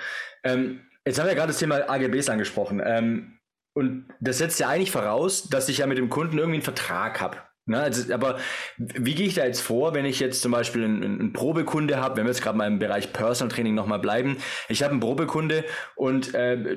Ähm, 0.45 0.81
Jetzt 1.09 1.19
haben 1.19 1.27
wir 1.27 1.35
gerade 1.35 1.49
das 1.49 1.59
Thema 1.59 1.89
AGBs 1.89 2.29
angesprochen. 2.29 2.83
Ähm, 2.85 3.39
und 3.75 4.09
das 4.21 4.37
setzt 4.37 4.61
ja 4.61 4.69
eigentlich 4.69 4.91
voraus, 4.91 5.49
dass 5.49 5.71
ich 5.71 5.79
ja 5.79 5.87
mit 5.87 5.97
dem 5.97 6.11
Kunden 6.11 6.37
irgendwie 6.37 6.57
einen 6.57 6.63
Vertrag 6.63 7.19
habe. 7.23 7.39
Ne? 7.65 7.81
Also, 7.81 8.13
aber 8.13 8.39
wie 8.77 9.15
gehe 9.15 9.27
ich 9.27 9.35
da 9.35 9.47
jetzt 9.47 9.63
vor, 9.63 9.95
wenn 9.95 10.05
ich 10.05 10.21
jetzt 10.21 10.43
zum 10.43 10.53
Beispiel 10.53 10.85
einen, 10.85 11.03
einen 11.03 11.33
Probekunde 11.33 11.97
habe, 11.99 12.19
wenn 12.19 12.25
wir 12.25 12.31
jetzt 12.31 12.43
gerade 12.43 12.59
mal 12.59 12.67
im 12.67 12.79
Bereich 12.79 13.15
Personal 13.15 13.51
Training 13.51 13.75
nochmal 13.75 14.01
bleiben, 14.01 14.37
ich 14.69 14.83
habe 14.83 14.93
einen 14.93 15.01
Probekunde 15.01 15.65
und, 15.97 16.35
äh, 16.35 16.77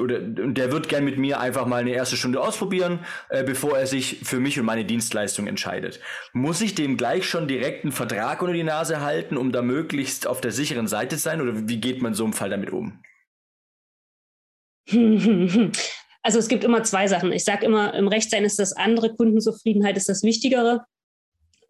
oder, 0.00 0.20
und 0.20 0.54
der 0.54 0.72
wird 0.72 0.88
gern 0.88 1.04
mit 1.04 1.18
mir 1.18 1.38
einfach 1.38 1.66
mal 1.66 1.82
eine 1.82 1.92
erste 1.92 2.16
Stunde 2.16 2.40
ausprobieren, 2.40 3.00
äh, 3.28 3.44
bevor 3.44 3.76
er 3.76 3.86
sich 3.86 4.20
für 4.22 4.40
mich 4.40 4.58
und 4.58 4.64
meine 4.64 4.86
Dienstleistung 4.86 5.46
entscheidet. 5.48 6.00
Muss 6.32 6.62
ich 6.62 6.74
dem 6.74 6.96
gleich 6.96 7.28
schon 7.28 7.46
direkt 7.46 7.84
einen 7.84 7.92
Vertrag 7.92 8.40
unter 8.40 8.54
die 8.54 8.64
Nase 8.64 9.02
halten, 9.02 9.36
um 9.36 9.52
da 9.52 9.60
möglichst 9.60 10.26
auf 10.26 10.40
der 10.40 10.52
sicheren 10.52 10.86
Seite 10.86 11.16
zu 11.16 11.22
sein 11.22 11.42
oder 11.42 11.68
wie 11.68 11.78
geht 11.78 12.00
man 12.00 12.14
so 12.14 12.24
einem 12.24 12.32
Fall 12.32 12.48
damit 12.48 12.70
um? 12.70 13.02
Also 16.26 16.40
es 16.40 16.48
gibt 16.48 16.64
immer 16.64 16.82
zwei 16.82 17.06
Sachen. 17.06 17.30
Ich 17.30 17.44
sage 17.44 17.64
immer, 17.64 17.94
im 17.94 18.08
Rechtsein 18.08 18.44
ist 18.44 18.58
das 18.58 18.72
andere, 18.72 19.14
Kundenzufriedenheit 19.14 19.96
ist 19.96 20.08
das 20.08 20.24
Wichtigere. 20.24 20.84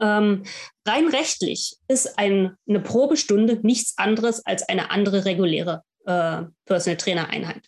Ähm, 0.00 0.44
rein 0.86 1.08
rechtlich 1.08 1.76
ist 1.88 2.18
ein, 2.18 2.56
eine 2.66 2.80
Probestunde 2.80 3.60
nichts 3.62 3.98
anderes 3.98 4.46
als 4.46 4.66
eine 4.66 4.90
andere 4.90 5.26
reguläre 5.26 5.82
äh, 6.06 6.44
Personal 6.64 6.96
Trainer 6.96 7.28
Einheit. 7.28 7.66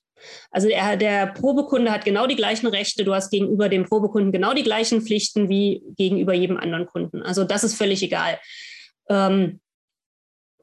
Also 0.50 0.68
der, 0.68 0.96
der, 0.96 1.26
Probekunde 1.26 1.92
hat 1.92 2.06
genau 2.06 2.26
die 2.26 2.36
gleichen 2.36 2.66
Rechte, 2.66 3.04
du 3.04 3.14
hast 3.14 3.30
gegenüber 3.30 3.68
dem 3.68 3.84
Probekunden 3.84 4.32
genau 4.32 4.54
die 4.54 4.62
gleichen 4.62 5.02
Pflichten 5.02 5.50
wie 5.50 5.82
gegenüber 5.94 6.32
jedem 6.32 6.56
anderen 6.56 6.86
Kunden. 6.86 7.22
Also 7.22 7.44
das 7.44 7.64
ist 7.64 7.74
völlig 7.74 8.02
egal. 8.02 8.38
Ähm, 9.10 9.60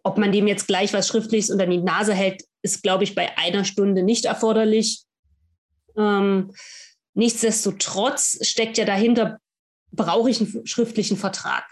ob 0.04 0.18
man 0.18 0.32
dem 0.32 0.48
jetzt 0.48 0.68
gleich 0.68 0.92
was 0.94 1.08
Schriftliches 1.08 1.50
unter 1.52 1.68
die 1.68 1.82
Nase 1.82 2.14
hält, 2.14 2.44
ist, 2.66 2.82
glaube 2.82 3.04
ich, 3.04 3.16
bei 3.16 3.38
einer 3.38 3.64
Stunde 3.64 4.04
nicht 4.04 4.26
erforderlich. 4.26 5.04
Ähm, 5.96 6.52
nichtsdestotrotz 7.14 8.40
steckt 8.46 8.78
ja 8.78 8.86
dahinter, 8.86 9.38
brauche 9.92 10.30
ich 10.30 10.42
einen 10.42 10.66
schriftlichen 10.66 11.16
Vertrag. 11.16 11.64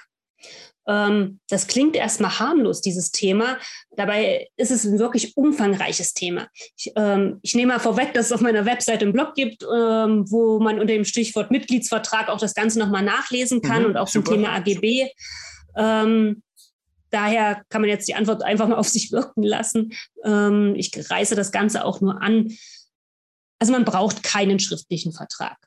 Ähm, 0.87 1.39
das 1.49 1.67
klingt 1.67 1.95
erstmal 1.95 2.39
harmlos, 2.39 2.81
dieses 2.81 3.11
Thema. 3.11 3.57
Dabei 3.95 4.49
ist 4.55 4.69
es 4.69 4.85
ein 4.85 4.99
wirklich 4.99 5.35
umfangreiches 5.35 6.13
Thema. 6.13 6.47
Ich, 6.77 6.91
ähm, 6.95 7.39
ich 7.41 7.55
nehme 7.55 7.73
mal 7.73 7.79
vorweg, 7.79 8.13
dass 8.13 8.27
es 8.27 8.31
auf 8.31 8.41
meiner 8.41 8.65
Webseite 8.65 9.05
einen 9.05 9.13
Blog 9.13 9.33
gibt, 9.33 9.63
ähm, 9.63 10.29
wo 10.29 10.59
man 10.59 10.79
unter 10.79 10.93
dem 10.93 11.05
Stichwort 11.05 11.49
Mitgliedsvertrag 11.49 12.29
auch 12.29 12.39
das 12.39 12.53
Ganze 12.53 12.77
nochmal 12.77 13.03
nachlesen 13.03 13.61
kann 13.61 13.81
mhm, 13.81 13.89
und 13.89 13.97
auch 13.97 14.07
super. 14.07 14.25
zum 14.25 14.35
Thema 14.35 14.53
AGB. 14.55 15.09
Daher 17.13 17.63
kann 17.69 17.81
man 17.81 17.91
jetzt 17.91 18.07
die 18.07 18.15
Antwort 18.15 18.41
einfach 18.41 18.67
mal 18.67 18.75
auf 18.75 18.89
sich 18.89 19.11
wirken 19.11 19.43
lassen. 19.43 19.93
Ähm, 20.23 20.73
ich 20.75 20.91
reiße 21.09 21.35
das 21.35 21.51
Ganze 21.51 21.85
auch 21.85 22.01
nur 22.01 22.19
an. 22.21 22.51
Also 23.59 23.71
man 23.71 23.85
braucht 23.85 24.23
keinen 24.23 24.59
schriftlichen 24.59 25.13
Vertrag. 25.13 25.57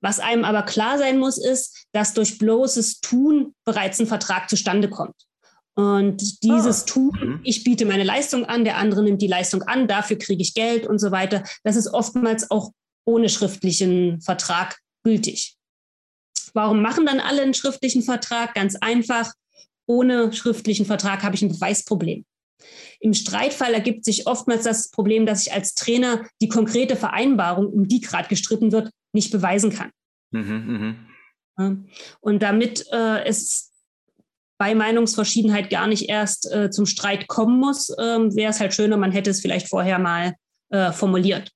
Was 0.00 0.18
einem 0.18 0.44
aber 0.44 0.64
klar 0.64 0.98
sein 0.98 1.18
muss, 1.18 1.38
ist, 1.38 1.86
dass 1.92 2.14
durch 2.14 2.38
bloßes 2.38 3.00
Tun 3.00 3.54
bereits 3.64 4.00
ein 4.00 4.08
Vertrag 4.08 4.50
zustande 4.50 4.90
kommt. 4.90 5.14
Und 5.76 6.42
dieses 6.42 6.82
ah. 6.82 6.86
Tun, 6.86 7.18
mhm. 7.20 7.40
ich 7.44 7.62
biete 7.62 7.86
meine 7.86 8.02
Leistung 8.02 8.44
an, 8.44 8.64
der 8.64 8.76
andere 8.76 9.04
nimmt 9.04 9.22
die 9.22 9.28
Leistung 9.28 9.62
an, 9.62 9.86
dafür 9.86 10.18
kriege 10.18 10.42
ich 10.42 10.54
Geld 10.54 10.84
und 10.84 10.98
so 10.98 11.12
weiter, 11.12 11.44
das 11.62 11.76
ist 11.76 11.94
oftmals 11.94 12.50
auch 12.50 12.72
ohne 13.04 13.28
schriftlichen 13.28 14.20
Vertrag 14.20 14.78
gültig. 15.04 15.56
Warum 16.54 16.82
machen 16.82 17.06
dann 17.06 17.20
alle 17.20 17.42
einen 17.42 17.54
schriftlichen 17.54 18.02
Vertrag? 18.02 18.54
Ganz 18.54 18.74
einfach, 18.74 19.32
ohne 19.88 20.32
schriftlichen 20.32 20.86
Vertrag 20.86 21.22
habe 21.22 21.34
ich 21.34 21.42
ein 21.42 21.48
Beweisproblem. 21.48 22.24
Im 23.00 23.14
Streitfall 23.14 23.74
ergibt 23.74 24.04
sich 24.04 24.26
oftmals 24.26 24.64
das 24.64 24.90
Problem, 24.90 25.24
dass 25.24 25.46
ich 25.46 25.52
als 25.52 25.74
Trainer 25.74 26.26
die 26.40 26.48
konkrete 26.48 26.96
Vereinbarung, 26.96 27.66
um 27.66 27.88
die 27.88 28.00
gerade 28.00 28.28
gestritten 28.28 28.72
wird, 28.72 28.90
nicht 29.12 29.30
beweisen 29.30 29.70
kann. 29.70 29.90
Mhm, 30.30 30.96
mh. 31.56 31.76
Und 32.20 32.42
damit 32.42 32.86
äh, 32.92 33.24
es 33.24 33.72
bei 34.58 34.74
Meinungsverschiedenheit 34.74 35.70
gar 35.70 35.86
nicht 35.86 36.08
erst 36.08 36.50
äh, 36.52 36.70
zum 36.70 36.86
Streit 36.86 37.28
kommen 37.28 37.58
muss, 37.58 37.90
ähm, 37.98 38.34
wäre 38.34 38.50
es 38.50 38.60
halt 38.60 38.74
schöner, 38.74 38.96
man 38.96 39.12
hätte 39.12 39.30
es 39.30 39.40
vielleicht 39.40 39.68
vorher 39.68 39.98
mal 39.98 40.34
äh, 40.70 40.92
formuliert. 40.92 41.50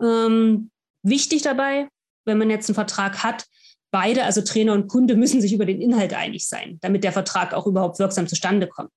Ähm, 0.00 0.70
wichtig 1.02 1.42
dabei, 1.42 1.88
wenn 2.24 2.38
man 2.38 2.50
jetzt 2.50 2.68
einen 2.68 2.74
Vertrag 2.74 3.22
hat, 3.22 3.46
beide, 3.94 4.24
also 4.24 4.40
Trainer 4.40 4.72
und 4.72 4.88
Kunde, 4.88 5.14
müssen 5.14 5.40
sich 5.40 5.52
über 5.52 5.66
den 5.66 5.80
Inhalt 5.80 6.14
einig 6.14 6.48
sein, 6.48 6.78
damit 6.80 7.04
der 7.04 7.12
Vertrag 7.12 7.54
auch 7.54 7.64
überhaupt 7.64 8.00
wirksam 8.00 8.26
zustande 8.26 8.66
kommt. 8.66 8.90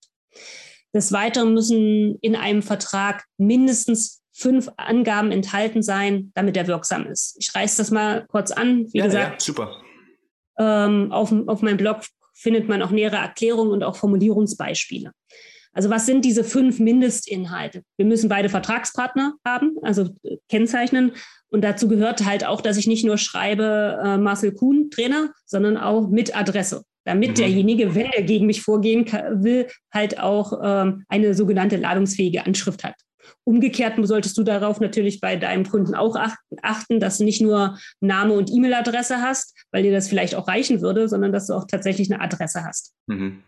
Des 0.91 1.11
Weiteren 1.11 1.53
müssen 1.53 2.17
in 2.21 2.35
einem 2.35 2.63
Vertrag 2.63 3.25
mindestens 3.37 4.23
fünf 4.33 4.71
Angaben 4.77 5.31
enthalten 5.31 5.83
sein, 5.83 6.31
damit 6.33 6.57
er 6.57 6.65
wirksam 6.65 7.05
ist. 7.05 7.35
Ich 7.39 7.53
reiße 7.53 7.77
das 7.77 7.91
mal 7.91 8.25
kurz 8.27 8.49
an. 8.49 8.87
Wie 8.91 8.97
ja, 8.97 9.05
gesagt, 9.05 9.33
ja, 9.33 9.45
super. 9.45 9.81
Ähm, 10.57 11.11
auf, 11.11 11.31
auf 11.45 11.61
meinem 11.61 11.77
Blog 11.77 12.01
findet 12.33 12.67
man 12.67 12.81
auch 12.81 12.89
nähere 12.89 13.17
Erklärungen 13.17 13.73
und 13.73 13.83
auch 13.83 13.97
Formulierungsbeispiele. 13.97 15.11
Also 15.77 15.91
was 15.91 16.07
sind 16.07 16.25
diese 16.25 16.43
fünf 16.43 16.79
Mindestinhalte? 16.79 17.83
Wir 17.97 18.07
müssen 18.07 18.29
beide 18.29 18.49
Vertragspartner 18.49 19.35
haben, 19.45 19.77
also 19.83 20.09
äh, 20.23 20.37
kennzeichnen. 20.49 21.11
Und 21.49 21.63
dazu 21.63 21.87
gehört 21.87 22.25
halt 22.25 22.43
auch, 22.43 22.61
dass 22.61 22.77
ich 22.77 22.87
nicht 22.87 23.05
nur 23.05 23.19
schreibe 23.19 24.01
äh, 24.03 24.17
Marcel 24.17 24.53
Kuhn, 24.53 24.89
Trainer, 24.89 25.29
sondern 25.45 25.77
auch 25.77 26.09
mit 26.09 26.35
Adresse, 26.35 26.81
damit 27.05 27.29
mhm. 27.29 27.35
derjenige, 27.35 27.93
wenn 27.93 28.07
er 28.07 28.23
gegen 28.23 28.47
mich 28.47 28.63
vorgehen 28.63 29.05
kann, 29.05 29.43
will, 29.43 29.67
halt 29.93 30.19
auch 30.19 30.59
ähm, 30.63 31.03
eine 31.09 31.35
sogenannte 31.35 31.77
ladungsfähige 31.77 32.47
Anschrift 32.47 32.83
hat. 32.83 32.95
Umgekehrt 33.43 33.93
solltest 34.01 34.35
du 34.39 34.43
darauf 34.43 34.79
natürlich 34.79 35.21
bei 35.21 35.35
deinem 35.35 35.69
Kunden 35.69 35.93
auch 35.93 36.17
achten, 36.63 36.99
dass 36.99 37.19
du 37.19 37.23
nicht 37.23 37.39
nur 37.39 37.77
Name 37.99 38.33
und 38.33 38.49
E-Mail-Adresse 38.49 39.21
hast, 39.21 39.55
weil 39.71 39.83
dir 39.83 39.91
das 39.91 40.07
vielleicht 40.09 40.33
auch 40.33 40.47
reichen 40.47 40.81
würde, 40.81 41.07
sondern 41.07 41.31
dass 41.31 41.45
du 41.45 41.53
auch 41.53 41.67
tatsächlich 41.67 42.11
eine 42.11 42.19
Adresse 42.19 42.63
hast. 42.63 42.95
Mhm. 43.05 43.43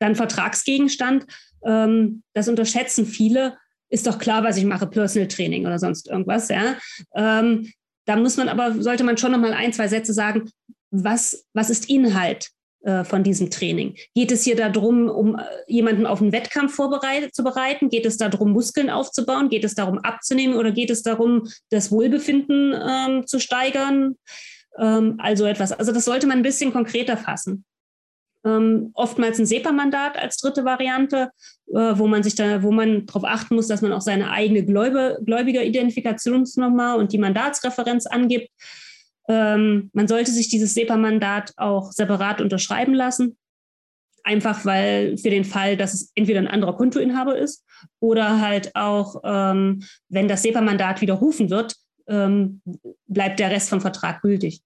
Dann 0.00 0.14
Vertragsgegenstand. 0.14 1.26
Ähm, 1.64 2.22
das 2.34 2.48
unterschätzen 2.48 3.06
viele. 3.06 3.56
Ist 3.88 4.06
doch 4.06 4.18
klar, 4.18 4.42
was 4.42 4.56
ich 4.56 4.64
mache, 4.64 4.86
Personal 4.86 5.28
Training 5.28 5.66
oder 5.66 5.78
sonst 5.78 6.08
irgendwas. 6.08 6.48
Ja? 6.48 6.76
Ähm, 7.14 7.70
da 8.04 8.16
muss 8.16 8.36
man 8.36 8.48
aber, 8.48 8.80
sollte 8.82 9.04
man 9.04 9.16
schon 9.16 9.32
noch 9.32 9.38
mal 9.38 9.52
ein, 9.52 9.72
zwei 9.72 9.88
Sätze 9.88 10.12
sagen, 10.12 10.50
was, 10.90 11.46
was 11.52 11.70
ist 11.70 11.88
Inhalt 11.88 12.50
äh, 12.82 13.04
von 13.04 13.22
diesem 13.22 13.50
Training? 13.50 13.96
Geht 14.14 14.32
es 14.32 14.44
hier 14.44 14.56
darum, 14.56 15.08
um 15.08 15.36
äh, 15.36 15.42
jemanden 15.66 16.06
auf 16.06 16.22
einen 16.22 16.32
Wettkampf 16.32 16.74
vorzubereiten? 16.74 17.88
Geht 17.88 18.06
es 18.06 18.16
darum, 18.16 18.52
Muskeln 18.52 18.90
aufzubauen? 18.90 19.48
Geht 19.48 19.64
es 19.64 19.74
darum, 19.74 19.98
abzunehmen? 19.98 20.56
Oder 20.56 20.72
geht 20.72 20.90
es 20.90 21.02
darum, 21.02 21.48
das 21.70 21.90
Wohlbefinden 21.90 22.74
ähm, 22.74 23.26
zu 23.26 23.40
steigern? 23.40 24.16
Ähm, 24.78 25.16
also 25.18 25.46
etwas. 25.46 25.72
Also 25.72 25.92
das 25.92 26.04
sollte 26.04 26.26
man 26.26 26.38
ein 26.38 26.44
bisschen 26.44 26.72
konkreter 26.72 27.16
fassen. 27.16 27.64
Ähm, 28.46 28.90
oftmals 28.94 29.40
ein 29.40 29.46
SEPA-Mandat 29.46 30.16
als 30.16 30.38
dritte 30.38 30.64
Variante, 30.64 31.30
äh, 31.68 31.98
wo 31.98 32.06
man 32.06 32.22
sich 32.22 32.36
da, 32.36 32.62
wo 32.62 32.70
man 32.70 33.04
darauf 33.04 33.24
achten 33.24 33.56
muss, 33.56 33.66
dass 33.66 33.82
man 33.82 33.92
auch 33.92 34.00
seine 34.00 34.30
eigene 34.30 34.64
Gläube, 34.64 35.18
Gläubiger-Identifikationsnummer 35.24 36.96
und 36.96 37.12
die 37.12 37.18
Mandatsreferenz 37.18 38.06
angibt. 38.06 38.48
Ähm, 39.28 39.90
man 39.92 40.06
sollte 40.06 40.30
sich 40.30 40.48
dieses 40.48 40.74
SEPA-Mandat 40.74 41.54
auch 41.56 41.90
separat 41.90 42.40
unterschreiben 42.40 42.94
lassen. 42.94 43.36
Einfach 44.22 44.64
weil 44.64 45.18
für 45.18 45.30
den 45.30 45.44
Fall, 45.44 45.76
dass 45.76 45.94
es 45.94 46.12
entweder 46.14 46.38
ein 46.38 46.48
anderer 46.48 46.76
Kontoinhaber 46.76 47.36
ist 47.36 47.64
oder 47.98 48.40
halt 48.40 48.76
auch, 48.76 49.22
ähm, 49.24 49.82
wenn 50.08 50.28
das 50.28 50.42
SEPA-Mandat 50.42 51.00
widerrufen 51.00 51.50
wird, 51.50 51.74
ähm, 52.06 52.62
bleibt 53.08 53.40
der 53.40 53.50
Rest 53.50 53.70
vom 53.70 53.80
Vertrag 53.80 54.22
gültig. 54.22 54.62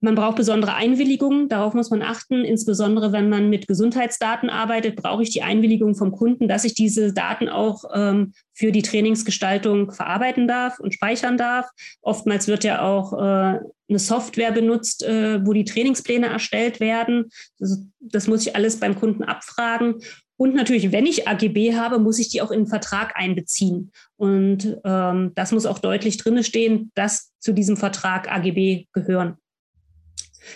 Man 0.00 0.14
braucht 0.14 0.36
besondere 0.36 0.74
Einwilligungen, 0.74 1.48
darauf 1.48 1.72
muss 1.72 1.90
man 1.90 2.02
achten. 2.02 2.44
Insbesondere 2.44 3.12
wenn 3.12 3.30
man 3.30 3.48
mit 3.48 3.66
Gesundheitsdaten 3.66 4.50
arbeitet, 4.50 4.96
brauche 4.96 5.22
ich 5.22 5.30
die 5.30 5.42
Einwilligung 5.42 5.94
vom 5.94 6.12
Kunden, 6.12 6.48
dass 6.48 6.64
ich 6.64 6.74
diese 6.74 7.14
Daten 7.14 7.48
auch 7.48 7.84
ähm, 7.94 8.34
für 8.52 8.72
die 8.72 8.82
Trainingsgestaltung 8.82 9.92
verarbeiten 9.92 10.46
darf 10.46 10.78
und 10.80 10.92
speichern 10.92 11.38
darf. 11.38 11.70
Oftmals 12.02 12.46
wird 12.46 12.62
ja 12.64 12.82
auch 12.82 13.14
äh, 13.14 13.58
eine 13.88 13.98
Software 13.98 14.52
benutzt, 14.52 15.02
äh, 15.02 15.44
wo 15.46 15.54
die 15.54 15.64
Trainingspläne 15.64 16.26
erstellt 16.26 16.78
werden. 16.78 17.30
Das, 17.58 17.82
das 17.98 18.26
muss 18.26 18.46
ich 18.46 18.54
alles 18.54 18.78
beim 18.78 18.96
Kunden 18.96 19.24
abfragen. 19.24 19.94
Und 20.38 20.54
natürlich, 20.54 20.92
wenn 20.92 21.06
ich 21.06 21.26
AGB 21.26 21.74
habe, 21.74 21.98
muss 21.98 22.18
ich 22.18 22.28
die 22.28 22.42
auch 22.42 22.50
in 22.50 22.60
den 22.60 22.66
Vertrag 22.66 23.16
einbeziehen. 23.16 23.92
Und 24.16 24.76
ähm, 24.84 25.32
das 25.34 25.52
muss 25.52 25.64
auch 25.64 25.78
deutlich 25.78 26.18
drinne 26.18 26.44
stehen, 26.44 26.90
dass 26.94 27.32
zu 27.40 27.54
diesem 27.54 27.78
Vertrag 27.78 28.30
AGB 28.30 28.84
gehören 28.92 29.38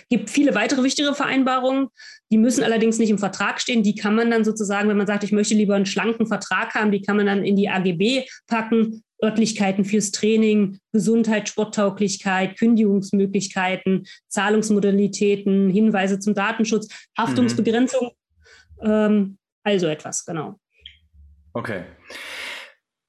gibt 0.09 0.29
viele 0.29 0.55
weitere 0.55 0.83
wichtige 0.83 1.13
Vereinbarungen. 1.13 1.87
Die 2.31 2.37
müssen 2.37 2.63
allerdings 2.63 2.97
nicht 2.97 3.09
im 3.09 3.17
Vertrag 3.17 3.61
stehen. 3.61 3.83
Die 3.83 3.95
kann 3.95 4.15
man 4.15 4.31
dann 4.31 4.43
sozusagen, 4.43 4.89
wenn 4.89 4.97
man 4.97 5.07
sagt, 5.07 5.23
ich 5.23 5.31
möchte 5.31 5.53
lieber 5.53 5.75
einen 5.75 5.85
schlanken 5.85 6.27
Vertrag 6.27 6.75
haben, 6.75 6.91
die 6.91 7.01
kann 7.01 7.17
man 7.17 7.25
dann 7.25 7.43
in 7.43 7.55
die 7.55 7.69
AGB 7.69 8.25
packen. 8.47 9.03
Örtlichkeiten 9.23 9.85
fürs 9.85 10.11
Training, 10.11 10.79
Gesundheit, 10.91 11.47
Sporttauglichkeit, 11.47 12.57
Kündigungsmöglichkeiten, 12.57 14.07
Zahlungsmodalitäten, 14.27 15.69
Hinweise 15.69 16.19
zum 16.19 16.33
Datenschutz, 16.33 16.87
Haftungsbegrenzung, 17.15 18.11
mhm. 18.81 18.89
ähm, 18.89 19.37
also 19.63 19.87
etwas, 19.87 20.25
genau. 20.25 20.55
Okay. 21.53 21.83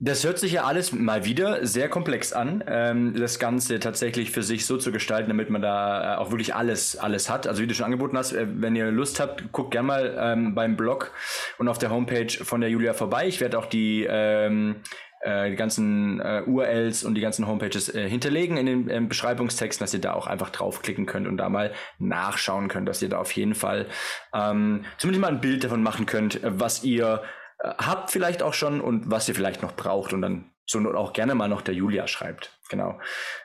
Das 0.05 0.25
hört 0.25 0.37
sich 0.41 0.51
ja 0.51 0.65
alles 0.65 0.91
mal 0.91 1.25
wieder 1.25 1.65
sehr 1.65 1.89
komplex 1.89 2.33
an, 2.33 2.65
ähm, 2.67 3.15
das 3.15 3.39
Ganze 3.39 3.79
tatsächlich 3.79 4.33
für 4.33 4.43
sich 4.43 4.67
so 4.67 4.77
zu 4.77 4.91
gestalten, 4.91 5.29
damit 5.29 5.49
man 5.49 5.63
da 5.63 6.15
äh, 6.15 6.17
auch 6.17 6.33
wirklich 6.33 6.57
alles, 6.57 6.97
alles 6.97 7.31
hat. 7.31 7.47
Also 7.47 7.63
wie 7.63 7.69
du 7.69 7.75
schon 7.75 7.87
angeboten 7.87 8.19
hast, 8.19 8.33
äh, 8.33 8.49
wenn 8.49 8.75
ihr 8.75 8.91
Lust 8.91 9.21
habt, 9.21 9.53
guckt 9.53 9.71
gerne 9.71 9.87
mal 9.87 10.17
ähm, 10.19 10.57
beim 10.57 10.77
Blog 10.77 11.13
und 11.59 11.69
auf 11.69 11.79
der 11.79 11.91
Homepage 11.91 12.33
von 12.43 12.61
der 12.61 12.69
Julia 12.69 12.95
vorbei. 12.95 13.29
Ich 13.29 13.41
werde 13.41 13.57
auch 13.57 13.67
die, 13.67 14.05
ähm, 14.11 14.81
äh, 15.21 15.51
die 15.51 15.57
ganzen 15.57 16.19
äh, 16.19 16.43
URLs 16.47 17.05
und 17.05 17.15
die 17.15 17.21
ganzen 17.21 17.47
Homepages 17.47 17.95
äh, 17.95 18.09
hinterlegen 18.09 18.57
in 18.57 18.67
den 18.67 18.91
ähm, 18.91 19.09
Beschreibungstexten, 19.09 19.85
dass 19.85 19.95
ihr 19.95 20.01
da 20.01 20.15
auch 20.15 20.27
einfach 20.27 20.51
draufklicken 20.51 21.07
könnt 21.07 21.29
und 21.29 21.37
da 21.37 21.49
mal 21.49 21.75
nachschauen 22.01 22.67
könnt, 22.67 22.89
dass 22.89 23.03
ihr 23.03 23.09
da 23.09 23.19
auf 23.19 23.31
jeden 23.31 23.55
Fall 23.55 23.87
ähm, 24.35 24.85
zumindest 24.99 25.21
mal 25.21 25.29
ein 25.29 25.41
Bild 25.41 25.63
davon 25.63 25.85
machen 25.85 26.07
könnt, 26.07 26.41
was 26.43 26.83
ihr 26.83 27.23
habt 27.63 28.11
vielleicht 28.11 28.43
auch 28.43 28.55
schon 28.55 28.81
und 28.81 29.11
was 29.11 29.29
ihr 29.29 29.35
vielleicht 29.35 29.63
noch 29.63 29.75
braucht 29.77 30.13
und 30.13 30.23
dann 30.23 30.51
so 30.67 30.79
auch 30.95 31.13
gerne 31.13 31.35
mal 31.35 31.49
noch 31.49 31.63
der 31.63 31.75
Julia 31.75 32.07
schreibt. 32.07 32.59
Genau. 32.69 33.01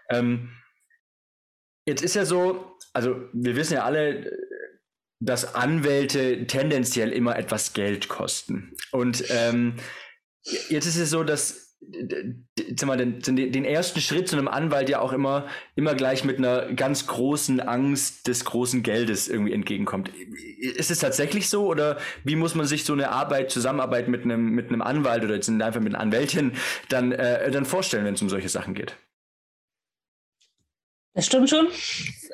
Ähm, 0.09 0.51
jetzt 1.85 2.01
ist 2.01 2.15
ja 2.15 2.25
so, 2.25 2.77
also 2.93 3.15
wir 3.33 3.55
wissen 3.55 3.75
ja 3.75 3.83
alle, 3.83 4.31
dass 5.19 5.55
Anwälte 5.55 6.45
tendenziell 6.47 7.11
immer 7.11 7.37
etwas 7.37 7.73
Geld 7.73 8.07
kosten. 8.07 8.75
Und 8.91 9.23
ähm, 9.29 9.75
jetzt 10.69 10.85
ist 10.85 10.97
es 10.97 11.09
so, 11.09 11.23
dass 11.23 11.66
den, 11.79 13.65
ersten 13.65 14.01
Schritt 14.01 14.27
zu 14.27 14.35
einem 14.35 14.47
Anwalt 14.47 14.89
ja 14.89 14.99
auch 14.99 15.13
immer, 15.13 15.47
immer 15.75 15.95
gleich 15.95 16.23
mit 16.23 16.37
einer 16.37 16.73
ganz 16.73 17.07
großen 17.07 17.59
Angst 17.59 18.27
des 18.27 18.45
großen 18.45 18.83
Geldes 18.83 19.27
irgendwie 19.27 19.53
entgegenkommt. 19.53 20.11
Ist 20.59 20.91
es 20.91 20.99
tatsächlich 20.99 21.49
so 21.49 21.67
oder 21.67 21.97
wie 22.23 22.35
muss 22.35 22.55
man 22.55 22.65
sich 22.65 22.83
so 22.83 22.93
eine 22.93 23.09
Arbeit, 23.11 23.51
Zusammenarbeit 23.51 24.07
mit 24.07 24.23
einem, 24.23 24.49
mit 24.49 24.69
einem 24.69 24.81
Anwalt 24.81 25.23
oder 25.23 25.35
jetzt 25.35 25.49
einfach 25.49 25.79
mit 25.79 25.93
einer 25.93 26.01
Anwältin 26.01 26.53
dann, 26.89 27.11
äh, 27.11 27.49
dann 27.51 27.65
vorstellen, 27.65 28.05
wenn 28.05 28.15
es 28.15 28.21
um 28.21 28.29
solche 28.29 28.49
Sachen 28.49 28.73
geht? 28.73 28.95
Das 31.13 31.25
stimmt 31.25 31.49
schon. 31.49 31.67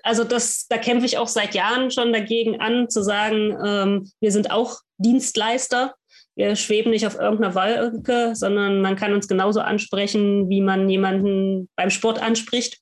Also 0.04 0.26
das, 0.26 0.68
da 0.68 0.78
kämpfe 0.78 1.06
ich 1.06 1.18
auch 1.18 1.30
seit 1.30 1.54
Jahren 1.56 1.90
schon 1.90 2.12
dagegen 2.12 2.60
an, 2.60 2.90
zu 2.90 3.02
sagen, 3.02 3.58
ähm, 3.66 4.12
wir 4.20 4.32
sind 4.32 4.52
auch 4.52 4.82
Dienstleister 4.98 5.96
wir 6.36 6.56
schweben 6.56 6.92
nicht 6.92 7.06
auf 7.06 7.20
irgendeiner 7.20 7.56
Wolke, 7.56 8.36
sondern 8.36 8.82
man 8.82 8.96
kann 8.96 9.14
uns 9.14 9.28
genauso 9.28 9.60
ansprechen, 9.60 10.50
wie 10.50 10.62
man 10.62 10.90
jemanden 10.90 11.70
beim 11.76 11.90
Sport 11.90 12.22
anspricht. 12.22 12.80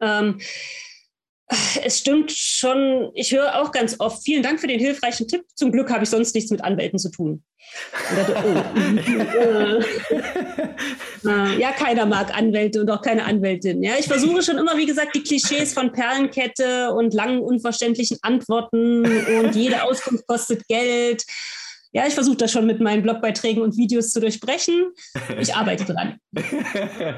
Ähm, 0.00 0.40
es 1.84 1.98
stimmt 1.98 2.32
schon, 2.32 3.10
ich 3.14 3.32
höre 3.32 3.60
auch 3.60 3.70
ganz 3.70 4.00
oft, 4.00 4.24
vielen 4.24 4.42
Dank 4.42 4.60
für 4.60 4.66
den 4.66 4.80
hilfreichen 4.80 5.28
Tipp. 5.28 5.42
Zum 5.54 5.72
Glück 5.72 5.90
habe 5.90 6.04
ich 6.04 6.10
sonst 6.10 6.34
nichts 6.34 6.50
mit 6.50 6.64
Anwälten 6.64 6.98
zu 6.98 7.10
tun. 7.10 7.44
Dachte, 8.16 8.34
oh, 8.44 8.62
äh, 11.26 11.28
äh, 11.28 11.60
ja, 11.60 11.72
keiner 11.72 12.06
mag 12.06 12.34
Anwälte 12.36 12.80
und 12.80 12.90
auch 12.90 13.02
keine 13.02 13.24
Anwältin. 13.24 13.82
Ja, 13.82 13.92
ich 13.98 14.06
versuche 14.06 14.42
schon 14.42 14.58
immer, 14.58 14.76
wie 14.76 14.86
gesagt, 14.86 15.14
die 15.14 15.22
Klischees 15.22 15.74
von 15.74 15.92
Perlenkette 15.92 16.92
und 16.92 17.14
langen, 17.14 17.40
unverständlichen 17.40 18.18
Antworten 18.22 19.06
und 19.38 19.54
jede 19.54 19.84
Auskunft 19.84 20.26
kostet 20.26 20.66
Geld 20.66 21.24
ja, 21.94 22.06
ich 22.08 22.14
versuche 22.14 22.36
das 22.36 22.50
schon 22.50 22.66
mit 22.66 22.80
meinen 22.80 23.02
Blogbeiträgen 23.02 23.62
und 23.62 23.76
Videos 23.76 24.10
zu 24.10 24.20
durchbrechen. 24.20 24.92
Ich 25.38 25.54
arbeite 25.56 25.84
dran. 25.84 26.18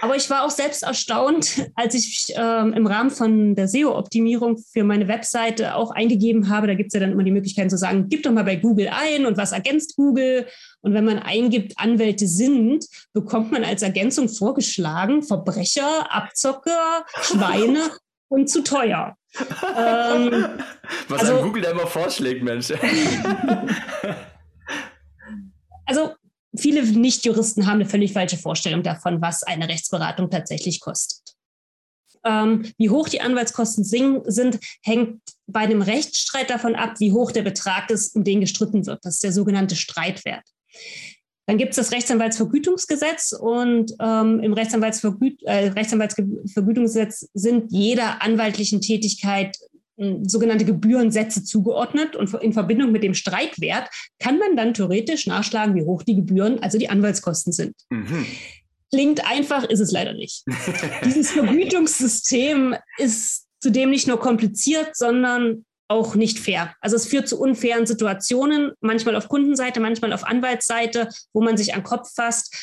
Aber 0.00 0.14
ich 0.14 0.30
war 0.30 0.44
auch 0.44 0.50
selbst 0.50 0.84
erstaunt, 0.84 1.66
als 1.74 1.94
ich 1.94 2.32
ähm, 2.36 2.72
im 2.72 2.86
Rahmen 2.86 3.10
von 3.10 3.56
der 3.56 3.66
SEO-Optimierung 3.66 4.58
für 4.58 4.84
meine 4.84 5.08
Webseite 5.08 5.74
auch 5.74 5.90
eingegeben 5.90 6.48
habe. 6.48 6.68
Da 6.68 6.74
gibt 6.74 6.88
es 6.88 6.94
ja 6.94 7.00
dann 7.00 7.12
immer 7.12 7.24
die 7.24 7.32
Möglichkeit 7.32 7.70
zu 7.70 7.76
sagen, 7.76 8.06
gib 8.08 8.22
doch 8.22 8.30
mal 8.30 8.44
bei 8.44 8.56
Google 8.56 8.90
ein 8.92 9.26
und 9.26 9.36
was 9.36 9.50
ergänzt 9.50 9.96
Google. 9.96 10.46
Und 10.82 10.94
wenn 10.94 11.04
man 11.04 11.18
eingibt, 11.18 11.78
Anwälte 11.78 12.28
sind, 12.28 12.86
bekommt 13.12 13.50
man 13.50 13.64
als 13.64 13.82
Ergänzung 13.82 14.28
vorgeschlagen, 14.28 15.22
Verbrecher, 15.24 16.12
Abzocker, 16.12 17.04
Schweine 17.22 17.80
und 18.28 18.48
zu 18.48 18.62
teuer. 18.62 19.17
Ähm, 19.76 20.48
was 21.08 21.20
also, 21.20 21.34
einem 21.34 21.44
Google 21.44 21.62
da 21.62 21.70
immer 21.70 21.86
vorschlägt, 21.86 22.42
Mensch. 22.42 22.70
also 25.86 26.14
viele 26.56 26.82
Nichtjuristen 26.84 27.66
haben 27.66 27.80
eine 27.80 27.88
völlig 27.88 28.12
falsche 28.12 28.38
Vorstellung 28.38 28.82
davon, 28.82 29.20
was 29.20 29.42
eine 29.42 29.68
Rechtsberatung 29.68 30.30
tatsächlich 30.30 30.80
kostet. 30.80 31.34
Ähm, 32.24 32.72
wie 32.78 32.90
hoch 32.90 33.08
die 33.08 33.20
Anwaltskosten 33.20 33.84
sind, 33.84 34.58
hängt 34.82 35.20
bei 35.46 35.60
einem 35.60 35.82
Rechtsstreit 35.82 36.50
davon 36.50 36.74
ab, 36.74 36.94
wie 36.98 37.12
hoch 37.12 37.30
der 37.32 37.42
Betrag 37.42 37.90
ist, 37.90 38.16
um 38.16 38.24
den 38.24 38.40
gestritten 38.40 38.86
wird. 38.86 39.04
Das 39.04 39.14
ist 39.14 39.24
der 39.24 39.32
sogenannte 39.32 39.76
Streitwert. 39.76 40.44
Dann 41.48 41.56
gibt 41.56 41.70
es 41.70 41.76
das 41.76 41.92
Rechtsanwaltsvergütungsgesetz 41.92 43.32
und 43.32 43.94
ähm, 44.00 44.40
im 44.40 44.52
Rechtsanwaltsvergüt 44.52 45.42
äh, 45.44 45.68
Rechtsanwaltsvergütungsgesetz 45.68 47.30
sind 47.32 47.72
jeder 47.72 48.20
anwaltlichen 48.20 48.82
Tätigkeit 48.82 49.56
sogenannte 50.22 50.66
Gebührensätze 50.66 51.42
zugeordnet 51.42 52.14
und 52.16 52.32
in 52.34 52.52
Verbindung 52.52 52.92
mit 52.92 53.02
dem 53.02 53.14
Streitwert 53.14 53.88
kann 54.18 54.38
man 54.38 54.56
dann 54.56 54.74
theoretisch 54.74 55.26
nachschlagen, 55.26 55.74
wie 55.74 55.84
hoch 55.84 56.02
die 56.02 56.16
Gebühren, 56.16 56.62
also 56.62 56.78
die 56.78 56.90
Anwaltskosten 56.90 57.52
sind. 57.52 57.74
Mhm. 57.88 58.26
Klingt 58.92 59.28
einfach, 59.28 59.64
ist 59.64 59.80
es 59.80 59.90
leider 59.90 60.12
nicht. 60.12 60.44
Dieses 61.04 61.30
Vergütungssystem 61.32 62.76
ist 62.98 63.46
zudem 63.58 63.90
nicht 63.90 64.06
nur 64.06 64.20
kompliziert, 64.20 64.94
sondern 64.94 65.64
auch 65.88 66.14
nicht 66.14 66.38
fair. 66.38 66.74
Also 66.80 66.96
es 66.96 67.06
führt 67.06 67.28
zu 67.28 67.40
unfairen 67.40 67.86
Situationen, 67.86 68.72
manchmal 68.80 69.16
auf 69.16 69.28
Kundenseite, 69.28 69.80
manchmal 69.80 70.12
auf 70.12 70.24
Anwaltsseite, 70.24 71.08
wo 71.32 71.40
man 71.42 71.56
sich 71.56 71.74
an 71.74 71.80
den 71.80 71.86
Kopf 71.86 72.12
fasst 72.14 72.54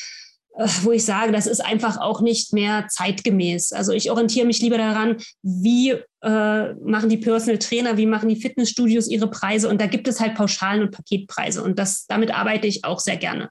äh, 0.56 0.66
wo 0.82 0.92
ich 0.92 1.04
sage, 1.04 1.32
das 1.32 1.46
ist 1.46 1.60
einfach 1.60 1.98
auch 1.98 2.22
nicht 2.22 2.52
mehr 2.52 2.86
zeitgemäß. 2.88 3.72
Also 3.72 3.92
ich 3.92 4.10
orientiere 4.10 4.46
mich 4.46 4.60
lieber 4.60 4.78
daran, 4.78 5.16
wie 5.42 5.90
äh, 6.22 6.74
machen 6.74 7.08
die 7.10 7.18
Personal 7.18 7.58
Trainer, 7.58 7.96
wie 7.96 8.06
machen 8.06 8.28
die 8.28 8.40
Fitnessstudios 8.40 9.08
ihre 9.08 9.28
Preise 9.28 9.68
und 9.68 9.80
da 9.80 9.86
gibt 9.86 10.08
es 10.08 10.18
halt 10.18 10.34
Pauschalen 10.34 10.82
und 10.82 10.92
Paketpreise 10.92 11.62
und 11.62 11.78
das, 11.78 12.06
damit 12.06 12.34
arbeite 12.34 12.66
ich 12.66 12.84
auch 12.84 13.00
sehr 13.00 13.16
gerne. 13.16 13.50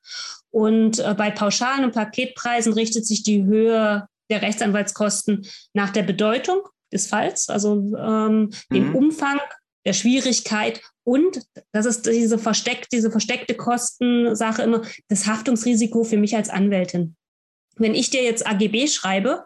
Und 0.50 1.00
äh, 1.00 1.14
bei 1.16 1.30
Pauschalen 1.32 1.86
und 1.86 1.94
Paketpreisen 1.94 2.74
richtet 2.74 3.06
sich 3.06 3.24
die 3.24 3.44
Höhe 3.44 4.08
der 4.30 4.42
Rechtsanwaltskosten 4.42 5.46
nach 5.74 5.92
der 5.92 6.04
Bedeutung 6.04 6.62
des 6.92 7.08
Falls, 7.08 7.50
also 7.50 7.94
ähm, 7.98 8.50
dem 8.72 8.90
mhm. 8.90 8.96
Umfang 8.96 9.40
der 9.86 9.94
Schwierigkeit 9.94 10.82
und 11.04 11.42
das 11.72 11.86
ist 11.86 12.08
diese 12.08 12.40
versteckt, 12.40 12.88
diese 12.92 13.12
versteckte 13.12 13.54
Kostensache 13.54 14.64
immer, 14.64 14.82
das 15.08 15.28
Haftungsrisiko 15.28 16.04
für 16.04 16.18
mich 16.18 16.36
als 16.36 16.50
Anwältin. 16.50 17.16
Wenn 17.78 17.94
ich 17.94 18.10
dir 18.10 18.24
jetzt 18.24 18.48
AGB 18.48 18.88
schreibe 18.88 19.46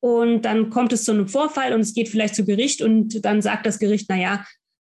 und 0.00 0.42
dann 0.42 0.70
kommt 0.70 0.92
es 0.92 1.04
zu 1.04 1.12
einem 1.12 1.28
Vorfall 1.28 1.72
und 1.72 1.80
es 1.80 1.94
geht 1.94 2.08
vielleicht 2.08 2.34
zu 2.34 2.44
Gericht 2.44 2.82
und 2.82 3.24
dann 3.24 3.42
sagt 3.42 3.66
das 3.66 3.78
Gericht, 3.78 4.08
naja, 4.08 4.44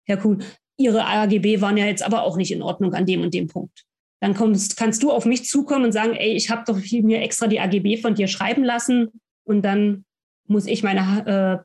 Herr 0.07 0.19
Kuhn, 0.19 0.43
Ihre 0.79 1.05
AGB 1.07 1.61
waren 1.61 1.77
ja 1.77 1.87
jetzt 1.87 2.03
aber 2.03 2.23
auch 2.23 2.37
nicht 2.37 2.53
in 2.53 2.63
Ordnung 2.63 2.95
an 2.95 3.07
dem 3.07 3.23
und 3.23 3.33
dem 3.33 3.49
Punkt. 3.49 3.85
Dann 4.21 4.35
kommst, 4.35 4.77
kannst 4.77 5.03
du 5.03 5.11
auf 5.11 5.25
mich 5.25 5.45
zukommen 5.45 5.87
und 5.87 5.93
sagen, 5.93 6.15
ey, 6.15 6.33
ich 6.33 6.51
habe 6.51 6.65
doch 6.67 6.79
mir 7.03 7.23
extra 7.23 7.47
die 7.47 7.61
AGB 7.61 7.97
von 7.97 8.15
dir 8.15 8.29
schreiben 8.29 8.63
lassen 8.63 9.09
und 9.45 9.63
dann 9.63 10.05
muss 10.49 10.67
ich 10.67 10.83
meine 10.83 11.65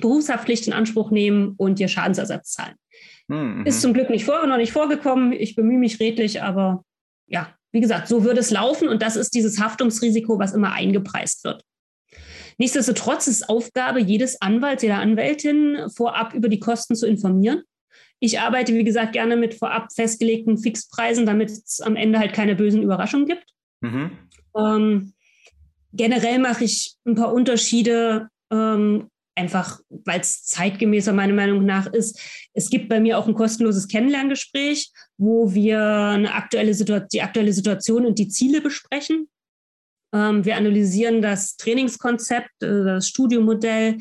Berufshaftpflicht 0.00 0.66
in 0.66 0.72
Anspruch 0.72 1.10
nehmen 1.10 1.54
und 1.56 1.78
dir 1.78 1.88
Schadensersatz 1.88 2.52
zahlen. 2.52 2.74
Mhm. 3.28 3.64
Ist 3.66 3.80
zum 3.80 3.94
Glück 3.94 4.10
nicht 4.10 4.24
vor, 4.24 4.46
noch 4.46 4.56
nicht 4.56 4.72
vorgekommen. 4.72 5.32
Ich 5.32 5.54
bemühe 5.54 5.78
mich 5.78 6.00
redlich, 6.00 6.42
aber 6.42 6.84
ja, 7.26 7.54
wie 7.72 7.80
gesagt, 7.80 8.08
so 8.08 8.24
würde 8.24 8.40
es 8.40 8.50
laufen 8.50 8.88
und 8.88 9.02
das 9.02 9.16
ist 9.16 9.34
dieses 9.34 9.60
Haftungsrisiko, 9.60 10.38
was 10.38 10.52
immer 10.52 10.72
eingepreist 10.72 11.44
wird. 11.44 11.62
Nichtsdestotrotz 12.58 13.26
ist 13.26 13.48
Aufgabe 13.48 14.00
jedes 14.00 14.42
Anwalts, 14.42 14.82
jeder 14.82 14.98
Anwältin, 14.98 15.78
vorab 15.96 16.34
über 16.34 16.48
die 16.48 16.60
Kosten 16.60 16.94
zu 16.94 17.06
informieren. 17.06 17.62
Ich 18.18 18.38
arbeite, 18.38 18.74
wie 18.74 18.84
gesagt, 18.84 19.14
gerne 19.14 19.36
mit 19.36 19.54
vorab 19.54 19.92
festgelegten 19.94 20.58
Fixpreisen, 20.58 21.24
damit 21.24 21.50
es 21.50 21.80
am 21.80 21.96
Ende 21.96 22.18
halt 22.18 22.34
keine 22.34 22.54
bösen 22.54 22.82
Überraschungen 22.82 23.26
gibt. 23.26 23.46
Mhm. 23.80 24.10
Ähm, 24.56 25.12
generell 25.92 26.38
mache 26.38 26.64
ich 26.64 26.96
ein 27.06 27.14
paar 27.14 27.32
Unterschiede 27.32 28.28
ähm, 28.52 29.09
einfach, 29.34 29.80
weil 29.88 30.20
es 30.20 30.44
zeitgemäßer 30.44 31.12
meiner 31.12 31.34
Meinung 31.34 31.64
nach 31.64 31.86
ist. 31.86 32.20
Es 32.52 32.70
gibt 32.70 32.88
bei 32.88 33.00
mir 33.00 33.18
auch 33.18 33.26
ein 33.26 33.34
kostenloses 33.34 33.88
Kennenlerngespräch, 33.88 34.92
wo 35.16 35.54
wir 35.54 35.80
eine 35.80 36.34
aktuelle 36.34 36.74
die 37.12 37.22
aktuelle 37.22 37.52
Situation 37.52 38.06
und 38.06 38.18
die 38.18 38.28
Ziele 38.28 38.60
besprechen. 38.60 39.28
Ähm, 40.12 40.44
wir 40.44 40.56
analysieren 40.56 41.22
das 41.22 41.56
Trainingskonzept, 41.56 42.62
äh, 42.62 42.84
das 42.84 43.08
Studiomodell 43.08 43.98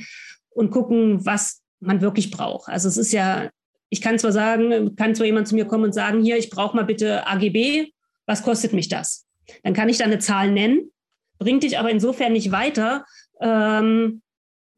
und 0.50 0.72
gucken, 0.72 1.26
was 1.26 1.62
man 1.80 2.02
wirklich 2.02 2.32
braucht. 2.32 2.70
Also 2.70 2.88
es 2.88 2.98
ist 2.98 3.12
ja, 3.12 3.50
ich 3.90 4.02
kann 4.02 4.20
zwar 4.20 4.32
sagen, 4.32 4.96
kann 4.96 5.16
zwar 5.16 5.26
jemand 5.26 5.48
zu 5.48 5.56
mir 5.56 5.66
kommen 5.66 5.86
und 5.86 5.94
sagen, 5.94 6.22
hier, 6.22 6.38
ich 6.38 6.50
brauche 6.50 6.76
mal 6.76 6.86
bitte 6.86 7.26
AGB, 7.28 7.92
was 8.26 8.44
kostet 8.44 8.74
mich 8.74 8.90
das? 8.90 9.26
Dann 9.64 9.74
kann 9.74 9.90
ich 9.90 9.98
da 9.98 10.06
eine 10.06 10.20
Zahl 10.20 10.52
nennen, 10.52 10.92
bringt 11.38 11.64
dich 11.64 11.80
aber 11.80 11.90
insofern 11.90 12.34
nicht 12.34 12.52
weiter, 12.52 13.06
ähm, 13.42 14.22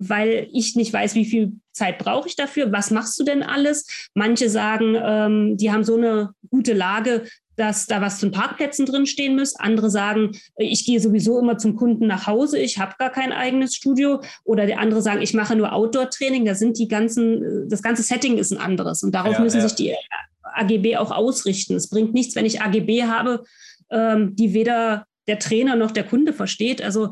weil 0.01 0.47
ich 0.51 0.75
nicht 0.75 0.91
weiß, 0.91 1.13
wie 1.13 1.25
viel 1.25 1.53
Zeit 1.71 1.99
brauche 1.99 2.27
ich 2.27 2.35
dafür, 2.35 2.71
was 2.71 2.89
machst 2.89 3.19
du 3.19 3.23
denn 3.23 3.43
alles? 3.43 4.09
Manche 4.15 4.49
sagen, 4.49 4.97
ähm, 4.99 5.57
die 5.57 5.71
haben 5.71 5.83
so 5.83 5.95
eine 5.95 6.31
gute 6.49 6.73
Lage, 6.73 7.25
dass 7.55 7.85
da 7.85 8.01
was 8.01 8.19
zum 8.19 8.31
Parkplätzen 8.31 8.87
drin 8.87 9.05
stehen 9.05 9.35
muss. 9.35 9.55
Andere 9.55 9.91
sagen, 9.91 10.31
ich 10.57 10.85
gehe 10.85 10.99
sowieso 10.99 11.37
immer 11.39 11.59
zum 11.59 11.75
Kunden 11.75 12.07
nach 12.07 12.25
Hause, 12.25 12.57
ich 12.57 12.79
habe 12.79 12.95
gar 12.97 13.11
kein 13.11 13.31
eigenes 13.31 13.75
Studio. 13.75 14.21
Oder 14.43 14.65
der 14.65 14.79
andere 14.79 15.03
sagen, 15.03 15.21
ich 15.21 15.35
mache 15.35 15.55
nur 15.55 15.71
Outdoor-Training. 15.71 16.45
Da 16.45 16.55
sind 16.55 16.79
die 16.79 16.87
ganzen, 16.87 17.69
das 17.69 17.83
ganze 17.83 18.01
Setting 18.01 18.39
ist 18.39 18.51
ein 18.51 18.57
anderes. 18.57 19.03
Und 19.03 19.13
darauf 19.13 19.33
ja, 19.33 19.41
müssen 19.41 19.57
ja. 19.57 19.67
sich 19.67 19.75
die 19.75 19.93
AGB 20.41 20.97
auch 20.97 21.11
ausrichten. 21.11 21.75
Es 21.75 21.89
bringt 21.89 22.15
nichts, 22.15 22.35
wenn 22.35 22.47
ich 22.47 22.61
AGB 22.61 23.03
habe, 23.03 23.43
ähm, 23.91 24.35
die 24.35 24.55
weder 24.55 25.05
der 25.27 25.37
Trainer 25.37 25.75
noch 25.75 25.91
der 25.91 26.05
Kunde 26.05 26.33
versteht. 26.33 26.81
Also 26.81 27.11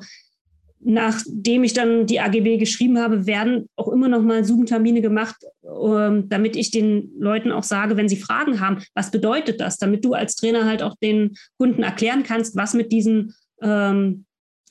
nachdem 0.82 1.64
ich 1.64 1.74
dann 1.74 2.06
die 2.06 2.20
AGB 2.20 2.58
geschrieben 2.58 3.00
habe, 3.00 3.26
werden 3.26 3.68
auch 3.76 3.90
immer 3.90 4.08
noch 4.08 4.22
mal 4.22 4.44
Zoom-Termine 4.44 5.02
gemacht, 5.02 5.36
ähm, 5.64 6.30
damit 6.30 6.56
ich 6.56 6.72
den 6.72 7.12
Leuten 7.20 7.52
auch 7.52 7.64
sage, 7.64 7.98
wenn 7.98 8.10
sie 8.10 8.18
Fragen 8.18 8.60
haben, 8.60 8.82
was 8.94 9.12
bedeutet 9.12 9.60
das, 9.60 9.78
damit 9.78 10.06
du 10.06 10.14
als 10.14 10.36
Trainer 10.36 10.66
halt 10.66 10.82
auch 10.82 10.96
den 11.02 11.36
Kunden 11.58 11.84
erklären 11.84 12.24
kannst, 12.24 12.56
was 12.56 12.74
mit 12.74 12.92
diesen 12.92 13.34
ähm, 13.62 14.26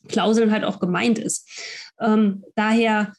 Klauseln 0.08 0.50
halt 0.50 0.64
auch 0.64 0.80
gemeint 0.80 1.18
ist. 1.18 1.46
Ähm, 2.00 2.44
daher 2.54 3.12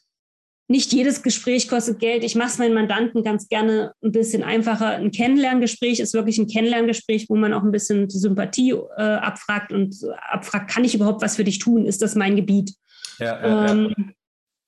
nicht 0.70 0.92
jedes 0.92 1.24
Gespräch 1.24 1.66
kostet 1.68 1.98
Geld. 1.98 2.22
Ich 2.22 2.36
mache 2.36 2.50
es 2.50 2.58
meinen 2.58 2.74
Mandanten 2.74 3.24
ganz 3.24 3.48
gerne 3.48 3.92
ein 4.04 4.12
bisschen 4.12 4.44
einfacher. 4.44 4.90
Ein 4.90 5.10
Kennenlerngespräch 5.10 5.98
ist 5.98 6.14
wirklich 6.14 6.38
ein 6.38 6.46
Kennenlerngespräch, 6.46 7.28
wo 7.28 7.34
man 7.34 7.52
auch 7.52 7.64
ein 7.64 7.72
bisschen 7.72 8.08
Sympathie 8.08 8.70
äh, 8.96 9.02
abfragt 9.02 9.72
und 9.72 9.96
abfragt, 10.30 10.70
kann 10.70 10.84
ich 10.84 10.94
überhaupt 10.94 11.22
was 11.22 11.34
für 11.34 11.42
dich 11.42 11.58
tun? 11.58 11.86
Ist 11.86 12.02
das 12.02 12.14
mein 12.14 12.36
Gebiet? 12.36 12.72
Ja, 13.18 13.44
ja, 13.44 13.70
ähm, 13.72 13.94
ja. 13.98 14.04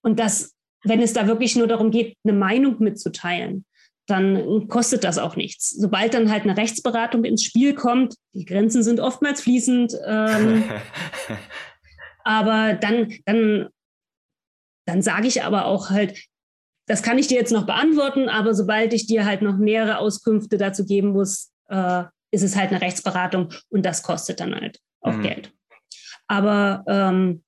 Und 0.03 0.19
das, 0.19 0.57
wenn 0.83 1.01
es 1.01 1.13
da 1.13 1.29
wirklich 1.29 1.55
nur 1.55 1.69
darum 1.69 1.93
geht, 1.93 2.17
eine 2.25 2.37
Meinung 2.37 2.81
mitzuteilen, 2.81 3.65
dann 4.09 4.67
kostet 4.67 5.05
das 5.05 5.19
auch 5.19 5.37
nichts. 5.37 5.71
Sobald 5.71 6.15
dann 6.15 6.33
halt 6.33 6.43
eine 6.43 6.57
Rechtsberatung 6.57 7.23
ins 7.23 7.45
Spiel 7.45 7.77
kommt, 7.77 8.17
die 8.35 8.45
Grenzen 8.45 8.83
sind 8.83 8.99
oftmals 8.99 9.41
fließend, 9.43 9.95
ähm, 10.05 10.65
aber 12.25 12.73
dann, 12.73 13.13
dann 13.25 13.69
dann 14.87 15.03
sage 15.03 15.29
ich 15.29 15.43
aber 15.43 15.67
auch 15.67 15.91
halt, 15.91 16.19
das 16.87 17.03
kann 17.03 17.19
ich 17.19 17.29
dir 17.29 17.39
jetzt 17.39 17.53
noch 17.53 17.67
beantworten, 17.67 18.29
aber 18.29 18.55
sobald 18.55 18.93
ich 18.93 19.07
dir 19.07 19.25
halt 19.25 19.43
noch 19.43 19.57
nähere 19.57 19.99
Auskünfte 19.99 20.59
dazu 20.59 20.85
geben 20.85 21.09
muss, 21.09 21.53
äh, 21.69 22.05
ist 22.33 22.43
es 22.43 22.57
halt 22.57 22.71
eine 22.71 22.81
Rechtsberatung 22.81 23.53
und 23.69 23.85
das 23.85 24.03
kostet 24.03 24.41
dann 24.41 24.55
halt 24.55 24.81
auch 25.01 25.13
mhm. 25.13 25.23
Geld. 25.23 25.53
Aber 26.27 26.83
ähm, 26.89 27.45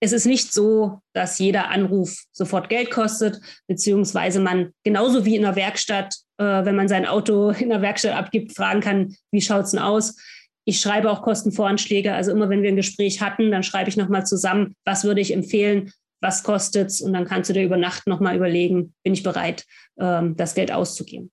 es 0.00 0.12
ist 0.12 0.26
nicht 0.26 0.52
so, 0.52 1.00
dass 1.14 1.38
jeder 1.38 1.70
Anruf 1.70 2.24
sofort 2.30 2.68
Geld 2.68 2.90
kostet, 2.90 3.40
beziehungsweise 3.66 4.38
man 4.38 4.72
genauso 4.82 5.24
wie 5.24 5.36
in 5.36 5.42
der 5.42 5.56
Werkstatt, 5.56 6.14
äh, 6.38 6.64
wenn 6.64 6.76
man 6.76 6.88
sein 6.88 7.06
Auto 7.06 7.50
in 7.50 7.70
der 7.70 7.82
Werkstatt 7.82 8.14
abgibt, 8.14 8.54
fragen 8.54 8.80
kann, 8.80 9.16
wie 9.30 9.40
schaut 9.40 9.64
es 9.64 9.70
denn 9.70 9.80
aus? 9.80 10.16
Ich 10.64 10.80
schreibe 10.80 11.10
auch 11.10 11.22
Kostenvoranschläge. 11.22 12.14
Also 12.14 12.30
immer 12.30 12.48
wenn 12.48 12.62
wir 12.62 12.70
ein 12.70 12.76
Gespräch 12.76 13.20
hatten, 13.20 13.50
dann 13.50 13.62
schreibe 13.62 13.90
ich 13.90 13.96
nochmal 13.96 14.26
zusammen, 14.26 14.74
was 14.84 15.04
würde 15.04 15.20
ich 15.20 15.32
empfehlen, 15.32 15.92
was 16.20 16.42
kostet 16.42 16.88
es 16.88 17.00
und 17.00 17.12
dann 17.12 17.26
kannst 17.26 17.50
du 17.50 17.54
dir 17.54 17.64
über 17.64 17.76
Nacht 17.76 18.06
nochmal 18.06 18.36
überlegen, 18.36 18.94
bin 19.02 19.12
ich 19.12 19.22
bereit, 19.22 19.64
ähm, 19.98 20.36
das 20.36 20.54
Geld 20.54 20.72
auszugeben. 20.72 21.30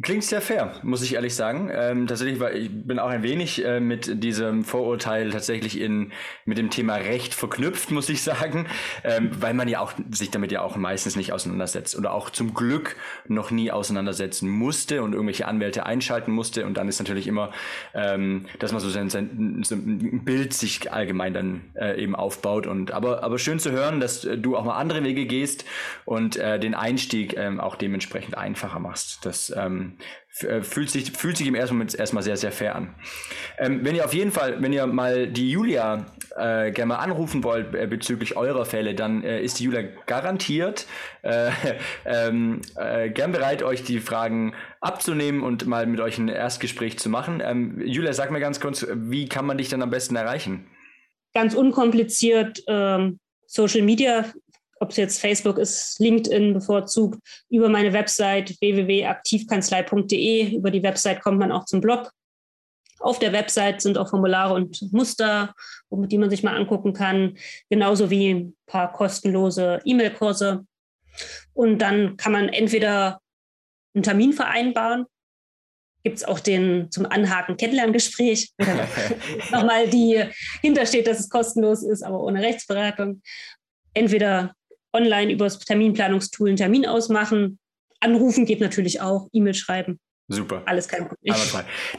Klingt 0.00 0.24
sehr 0.24 0.40
fair, 0.40 0.80
muss 0.82 1.02
ich 1.02 1.14
ehrlich 1.14 1.34
sagen. 1.34 1.70
Ähm, 1.72 2.06
tatsächlich 2.08 2.40
war 2.40 2.52
ich 2.52 2.70
bin 2.72 2.98
auch 2.98 3.10
ein 3.10 3.22
wenig 3.22 3.64
äh, 3.64 3.78
mit 3.78 4.24
diesem 4.24 4.64
Vorurteil 4.64 5.30
tatsächlich 5.30 5.78
in 5.78 6.12
mit 6.44 6.58
dem 6.58 6.70
Thema 6.70 6.96
Recht 6.96 7.34
verknüpft, 7.34 7.90
muss 7.92 8.08
ich 8.08 8.22
sagen, 8.22 8.66
ähm, 9.04 9.30
weil 9.38 9.54
man 9.54 9.68
ja 9.68 9.80
auch 9.80 9.92
sich 10.10 10.30
damit 10.30 10.50
ja 10.50 10.62
auch 10.62 10.76
meistens 10.76 11.14
nicht 11.14 11.32
auseinandersetzt 11.32 11.96
oder 11.96 12.14
auch 12.14 12.30
zum 12.30 12.52
Glück 12.52 12.96
noch 13.28 13.50
nie 13.52 13.70
auseinandersetzen 13.70 14.48
musste 14.48 15.02
und 15.02 15.12
irgendwelche 15.12 15.46
Anwälte 15.46 15.86
einschalten 15.86 16.32
musste 16.32 16.66
und 16.66 16.78
dann 16.78 16.88
ist 16.88 16.98
natürlich 16.98 17.28
immer, 17.28 17.52
ähm, 17.94 18.46
dass 18.58 18.72
man 18.72 18.80
so 18.80 18.88
sein, 18.88 19.08
sein 19.08 19.62
so 19.62 19.76
ein 19.76 20.24
Bild 20.24 20.52
sich 20.54 20.90
allgemein 20.90 21.34
dann 21.34 21.60
äh, 21.74 22.02
eben 22.02 22.16
aufbaut 22.16 22.66
und 22.66 22.92
aber 22.92 23.22
aber 23.22 23.38
schön 23.38 23.60
zu 23.60 23.70
hören, 23.70 24.00
dass 24.00 24.22
du 24.22 24.56
auch 24.56 24.64
mal 24.64 24.78
andere 24.78 25.04
Wege 25.04 25.26
gehst 25.26 25.64
und 26.06 26.36
äh, 26.36 26.58
den 26.58 26.74
Einstieg 26.74 27.36
ähm, 27.36 27.60
auch 27.60 27.76
dementsprechend 27.76 28.36
einfacher 28.36 28.80
machst. 28.80 29.24
Das 29.24 29.52
ähm, 29.54 29.81
ähm, 30.48 30.64
fühlt 30.64 30.90
sich, 30.90 31.12
fühlt 31.12 31.36
sich 31.36 31.46
im 31.46 31.54
ersten 31.54 31.76
Moment 31.76 31.94
erstmal 31.94 32.22
sehr, 32.22 32.36
sehr 32.36 32.52
fair 32.52 32.74
an. 32.74 32.94
Ähm, 33.58 33.84
wenn 33.84 33.94
ihr 33.94 34.04
auf 34.04 34.14
jeden 34.14 34.32
Fall, 34.32 34.62
wenn 34.62 34.72
ihr 34.72 34.86
mal 34.86 35.26
die 35.26 35.50
Julia 35.50 36.06
äh, 36.36 36.70
gerne 36.70 36.86
mal 36.86 36.96
anrufen 36.96 37.44
wollt 37.44 37.74
äh, 37.74 37.86
bezüglich 37.86 38.36
eurer 38.36 38.64
Fälle, 38.64 38.94
dann 38.94 39.22
äh, 39.22 39.42
ist 39.42 39.60
die 39.60 39.64
Julia 39.64 39.82
garantiert 40.06 40.86
äh, 41.22 41.50
ähm, 42.06 42.62
äh, 42.76 43.10
gern 43.10 43.32
bereit, 43.32 43.62
euch 43.62 43.82
die 43.84 44.00
Fragen 44.00 44.54
abzunehmen 44.80 45.42
und 45.42 45.66
mal 45.66 45.86
mit 45.86 46.00
euch 46.00 46.18
ein 46.18 46.28
Erstgespräch 46.28 46.98
zu 46.98 47.10
machen. 47.10 47.42
Ähm, 47.44 47.80
Julia, 47.84 48.12
sag 48.12 48.30
mir 48.30 48.40
ganz 48.40 48.58
kurz, 48.60 48.86
wie 48.90 49.28
kann 49.28 49.44
man 49.44 49.58
dich 49.58 49.68
dann 49.68 49.82
am 49.82 49.90
besten 49.90 50.16
erreichen? 50.16 50.66
Ganz 51.34 51.54
unkompliziert 51.54 52.62
ähm, 52.68 53.18
Social 53.46 53.82
Media 53.82 54.24
ob 54.82 54.90
es 54.90 54.96
jetzt 54.96 55.20
Facebook 55.20 55.58
ist, 55.58 56.00
LinkedIn 56.00 56.54
bevorzugt, 56.54 57.20
über 57.48 57.68
meine 57.68 57.92
Website 57.92 58.60
www.aktivkanzlei.de. 58.60 60.56
Über 60.56 60.72
die 60.72 60.82
Website 60.82 61.22
kommt 61.22 61.38
man 61.38 61.52
auch 61.52 61.66
zum 61.66 61.80
Blog. 61.80 62.10
Auf 62.98 63.20
der 63.20 63.32
Website 63.32 63.80
sind 63.80 63.96
auch 63.96 64.10
Formulare 64.10 64.54
und 64.54 64.92
Muster, 64.92 65.54
die 65.88 66.18
man 66.18 66.30
sich 66.30 66.42
mal 66.42 66.56
angucken 66.56 66.94
kann, 66.94 67.38
genauso 67.70 68.10
wie 68.10 68.30
ein 68.30 68.56
paar 68.66 68.92
kostenlose 68.92 69.80
E-Mail-Kurse. 69.84 70.66
Und 71.52 71.78
dann 71.78 72.16
kann 72.16 72.32
man 72.32 72.48
entweder 72.48 73.20
einen 73.94 74.02
Termin 74.02 74.32
vereinbaren, 74.32 75.06
gibt 76.02 76.16
es 76.16 76.24
auch 76.24 76.40
den 76.40 76.90
zum 76.90 77.06
Anhaken 77.06 77.56
Kennenlerngespräch, 77.56 78.50
nochmal 79.52 79.88
die 79.88 80.24
hintersteht, 80.60 81.06
dass 81.06 81.20
es 81.20 81.30
kostenlos 81.30 81.84
ist, 81.84 82.02
aber 82.02 82.20
ohne 82.20 82.42
Rechtsberatung. 82.42 83.22
Entweder 83.94 84.56
online 84.92 85.32
über 85.32 85.46
das 85.46 85.58
Terminplanungstool 85.58 86.48
einen 86.48 86.56
Termin 86.56 86.86
ausmachen. 86.86 87.58
Anrufen 88.00 88.46
geht 88.46 88.60
natürlich 88.60 89.00
auch, 89.00 89.28
E-Mail 89.32 89.54
schreiben. 89.54 90.00
Super. 90.32 90.62
Alles 90.64 90.88
kein 90.88 91.08
Problem. 91.08 91.34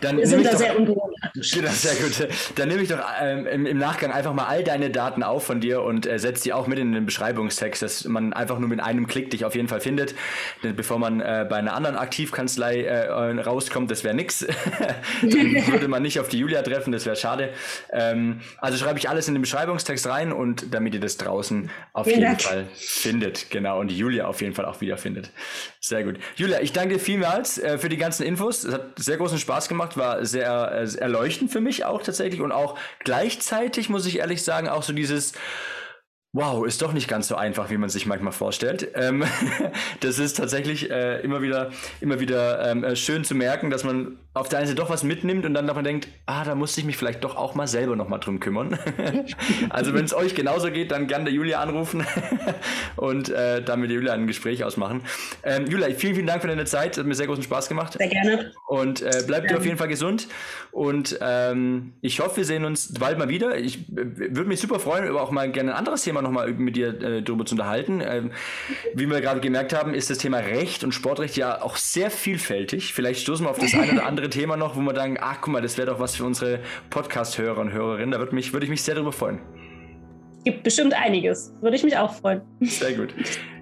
Dann 0.02 0.18
Wir 0.18 0.28
sind 0.28 0.46
da 0.46 0.52
doch, 0.52 0.58
sehr 0.58 0.78
unbürokratisch. 0.78 1.52
Genau, 1.54 1.70
sehr 1.72 1.96
gut. 1.96 2.28
Dann 2.56 2.68
nehme 2.68 2.82
ich 2.82 2.90
doch 2.90 3.00
ähm, 3.22 3.46
im, 3.46 3.66
im, 3.66 3.78
Nachgang 3.78 4.12
einfach 4.12 4.34
mal 4.34 4.46
all 4.46 4.64
deine 4.64 4.90
Daten 4.90 5.24
auf 5.24 5.46
von 5.46 5.62
dir 5.62 5.82
und 5.82 6.06
äh, 6.06 6.18
setze 6.20 6.44
die 6.44 6.54
auch 6.54 6.68
mit 6.68 6.80
in 6.80 6.94
den 6.94 7.06
Beschreibungstext, 7.06 7.82
dass 7.82 8.06
man 8.06 8.34
einfach 8.34 8.60
nur 8.60 8.70
mit 8.70 8.80
einem 8.80 9.08
Klick 9.08 9.30
dich 9.30 9.46
auf 9.46 9.56
jeden 9.56 9.68
Fall 9.68 9.82
findet. 9.82 10.16
Denn 10.64 10.76
bevor 10.76 11.00
man 11.00 11.22
äh, 11.22 11.46
bei 11.50 11.58
einer 11.58 11.74
anderen 11.74 11.96
Aktivkanzlei 11.96 12.84
äh, 12.84 13.10
rauskommt, 13.10 13.92
das 13.92 14.04
wäre 14.04 14.16
nix. 14.16 14.40
Dann 15.22 15.32
würde 15.68 15.88
man 15.88 16.02
nicht 16.02 16.20
auf 16.20 16.30
die 16.30 16.40
Julia 16.40 16.62
treffen, 16.62 16.92
das 16.92 17.06
wäre 17.06 17.16
schade. 17.16 17.50
Ähm, 17.92 18.42
also 18.58 18.78
schreibe 18.78 19.00
ich 19.00 19.10
alles 19.10 19.28
in 19.28 19.36
den 19.36 19.42
Beschreibungstext 19.42 20.08
rein 20.08 20.32
und 20.32 20.74
damit 20.74 20.94
ihr 20.94 21.00
das 21.00 21.18
draußen 21.18 21.70
auf 21.94 22.06
Vielen 22.06 22.20
jeden 22.20 22.32
Dank. 22.32 22.42
Fall 22.42 22.66
findet. 22.74 23.50
Genau, 23.50 23.80
und 23.80 23.90
die 23.90 23.98
Julia 23.98 24.28
auf 24.28 24.42
jeden 24.42 24.54
Fall 24.54 24.66
auch 24.66 24.82
wiederfindet. 24.82 25.32
Sehr 25.80 26.04
gut. 26.04 26.18
Julia, 26.36 26.62
ich 26.62 26.72
danke 26.72 26.96
dir 26.96 27.00
vielmals 27.00 27.58
äh, 27.58 27.78
für 27.78 27.90
die 27.90 27.98
ganzen 27.98 28.23
Infos. 28.24 28.64
Es 28.64 28.74
hat 28.74 28.98
sehr 28.98 29.18
großen 29.18 29.38
Spaß 29.38 29.68
gemacht, 29.70 29.98
war 29.98 30.26
sehr 30.26 30.72
äh, 30.72 30.98
erleuchtend 30.98 31.52
für 31.52 31.62
mich 31.62 31.86
auch 31.86 32.02
tatsächlich 32.02 32.42
und 32.42 32.52
auch 32.52 32.78
gleichzeitig, 33.00 33.90
muss 33.90 34.06
ich 34.06 34.20
ehrlich 34.20 34.44
sagen, 34.44 34.68
auch 34.68 34.84
so 34.84 34.94
dieses 34.94 35.34
Wow, 36.36 36.66
ist 36.66 36.82
doch 36.82 36.94
nicht 36.94 37.08
ganz 37.08 37.28
so 37.28 37.36
einfach, 37.36 37.70
wie 37.70 37.78
man 37.78 37.90
sich 37.90 38.08
manchmal 38.08 38.32
vorstellt. 38.32 38.88
Ähm, 38.96 39.24
das 40.00 40.18
ist 40.18 40.36
tatsächlich 40.36 40.90
äh, 40.90 41.22
immer 41.22 41.44
wieder, 41.44 41.70
immer 42.02 42.20
wieder 42.20 42.72
ähm, 42.72 42.84
äh, 42.84 42.96
schön 42.96 43.24
zu 43.24 43.36
merken, 43.36 43.70
dass 43.70 43.84
man 43.84 44.18
auf 44.34 44.50
der 44.50 44.58
einen 44.58 44.68
Seite 44.68 44.82
doch 44.82 44.90
was 44.90 45.04
mitnimmt 45.04 45.46
und 45.46 45.54
dann 45.54 45.68
davon 45.68 45.84
denkt, 45.84 46.08
ah, 46.26 46.44
da 46.44 46.56
muss 46.56 46.76
ich 46.76 46.86
mich 46.86 46.98
vielleicht 46.98 47.24
doch 47.24 47.36
auch 47.36 47.54
mal 47.54 47.68
selber 47.68 47.96
noch 47.96 48.10
mal 48.10 48.18
drum 48.18 48.40
kümmern. 48.40 48.80
also 49.70 49.94
wenn 49.94 50.06
es 50.06 50.14
euch 50.16 50.34
genauso 50.34 50.72
geht, 50.72 50.90
dann 50.90 51.06
gerne 51.06 51.26
der 51.26 51.34
Julia 51.34 51.60
anrufen 51.60 52.04
und 52.96 53.30
äh, 53.30 53.62
dann 53.62 53.80
mit 53.80 53.92
der 53.92 53.98
Julia 53.98 54.14
ein 54.14 54.26
Gespräch 54.26 54.64
ausmachen. 54.64 55.04
Ähm, 55.44 55.68
Julia, 55.68 55.88
vielen, 55.92 56.16
vielen 56.16 56.26
Dank 56.26 56.42
für 56.42 56.48
deine 56.48 56.66
Zeit. 56.66 56.98
Hat 56.98 57.06
mir 57.06 57.14
sehr 57.14 57.28
großen 57.28 57.44
Spaß 57.44 57.70
gemacht. 57.70 57.94
Sehr 57.94 58.08
gerne. 58.08 58.52
Und 58.68 59.04
äh, 59.04 59.24
bleibt 59.28 59.52
dir 59.52 59.58
auf 59.58 59.66
jeden 59.66 59.78
Fall 59.78 59.88
gesund. 59.88 60.28
Und 60.72 61.20
ähm, 61.22 61.94
ich 62.02 62.20
hoffe, 62.20 62.38
wir 62.38 62.46
sehen 62.46 62.66
uns 62.66 62.92
bald 62.92 63.20
mal 63.20 63.30
wieder. 63.30 63.56
Ich 63.60 63.88
äh, 63.90 64.36
würde 64.36 64.46
mich 64.46 64.60
super 64.60 64.80
freuen, 64.80 65.06
über 65.06 65.22
auch 65.22 65.30
mal 65.30 65.52
gerne 65.52 65.74
ein 65.74 65.78
anderes 65.78 66.02
Thema 66.02 66.23
nochmal 66.24 66.52
mit 66.54 66.76
dir 66.76 66.90
äh, 67.02 67.22
darüber 67.22 67.46
zu 67.46 67.56
unterhalten. 67.56 68.02
Ähm, 68.04 68.32
wie 68.94 69.06
wir 69.06 69.22
gerade 69.22 69.40
gemerkt 69.40 69.74
haben, 69.74 69.94
ist 69.94 70.10
das 70.10 70.18
Thema 70.18 70.38
Recht 70.38 70.84
und 70.84 70.94
Sportrecht 70.94 71.38
ja 71.38 71.62
auch 71.62 71.78
sehr 71.78 72.10
vielfältig. 72.10 72.94
Vielleicht 72.94 73.22
stoßen 73.22 73.46
wir 73.46 73.52
auf 73.52 73.60
das 73.60 73.74
eine 73.74 73.94
oder 73.94 74.06
andere 74.06 74.30
Thema 74.30 74.58
noch, 74.58 74.76
wo 74.76 74.82
wir 74.82 74.96
sagen, 74.96 75.18
ach 75.20 75.38
guck 75.42 75.54
mal, 75.54 75.62
das 75.62 75.78
wäre 75.78 75.88
doch 75.92 76.00
was 76.00 76.16
für 76.16 76.26
unsere 76.26 76.60
Podcast-Hörer 76.90 77.60
und 77.60 77.72
Hörerinnen. 77.72 78.12
Da 78.12 78.20
würde, 78.20 78.34
mich, 78.34 78.54
würde 78.54 78.66
ich 78.66 78.70
mich 78.70 78.82
sehr 78.82 78.96
darüber 78.96 79.12
freuen. 79.12 79.40
Gibt 80.44 80.64
bestimmt 80.64 80.94
einiges. 80.94 81.54
Würde 81.62 81.78
ich 81.78 81.84
mich 81.84 81.96
auch 81.98 82.14
freuen. 82.14 82.42
Sehr 82.62 82.94
gut. 82.94 83.14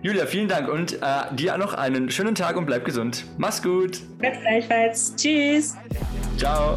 Julia, 0.02 0.26
vielen 0.26 0.48
Dank 0.48 0.68
und 0.68 0.94
äh, 0.94 1.36
dir 1.36 1.58
noch 1.58 1.76
einen 1.76 2.10
schönen 2.10 2.34
Tag 2.34 2.58
und 2.58 2.66
bleib 2.66 2.86
gesund. 2.86 3.26
Mach's 3.38 3.62
gut. 3.62 4.00
Bis 4.18 4.40
gleichfalls. 4.42 5.16
Tschüss. 5.16 5.76
Ciao. 6.38 6.76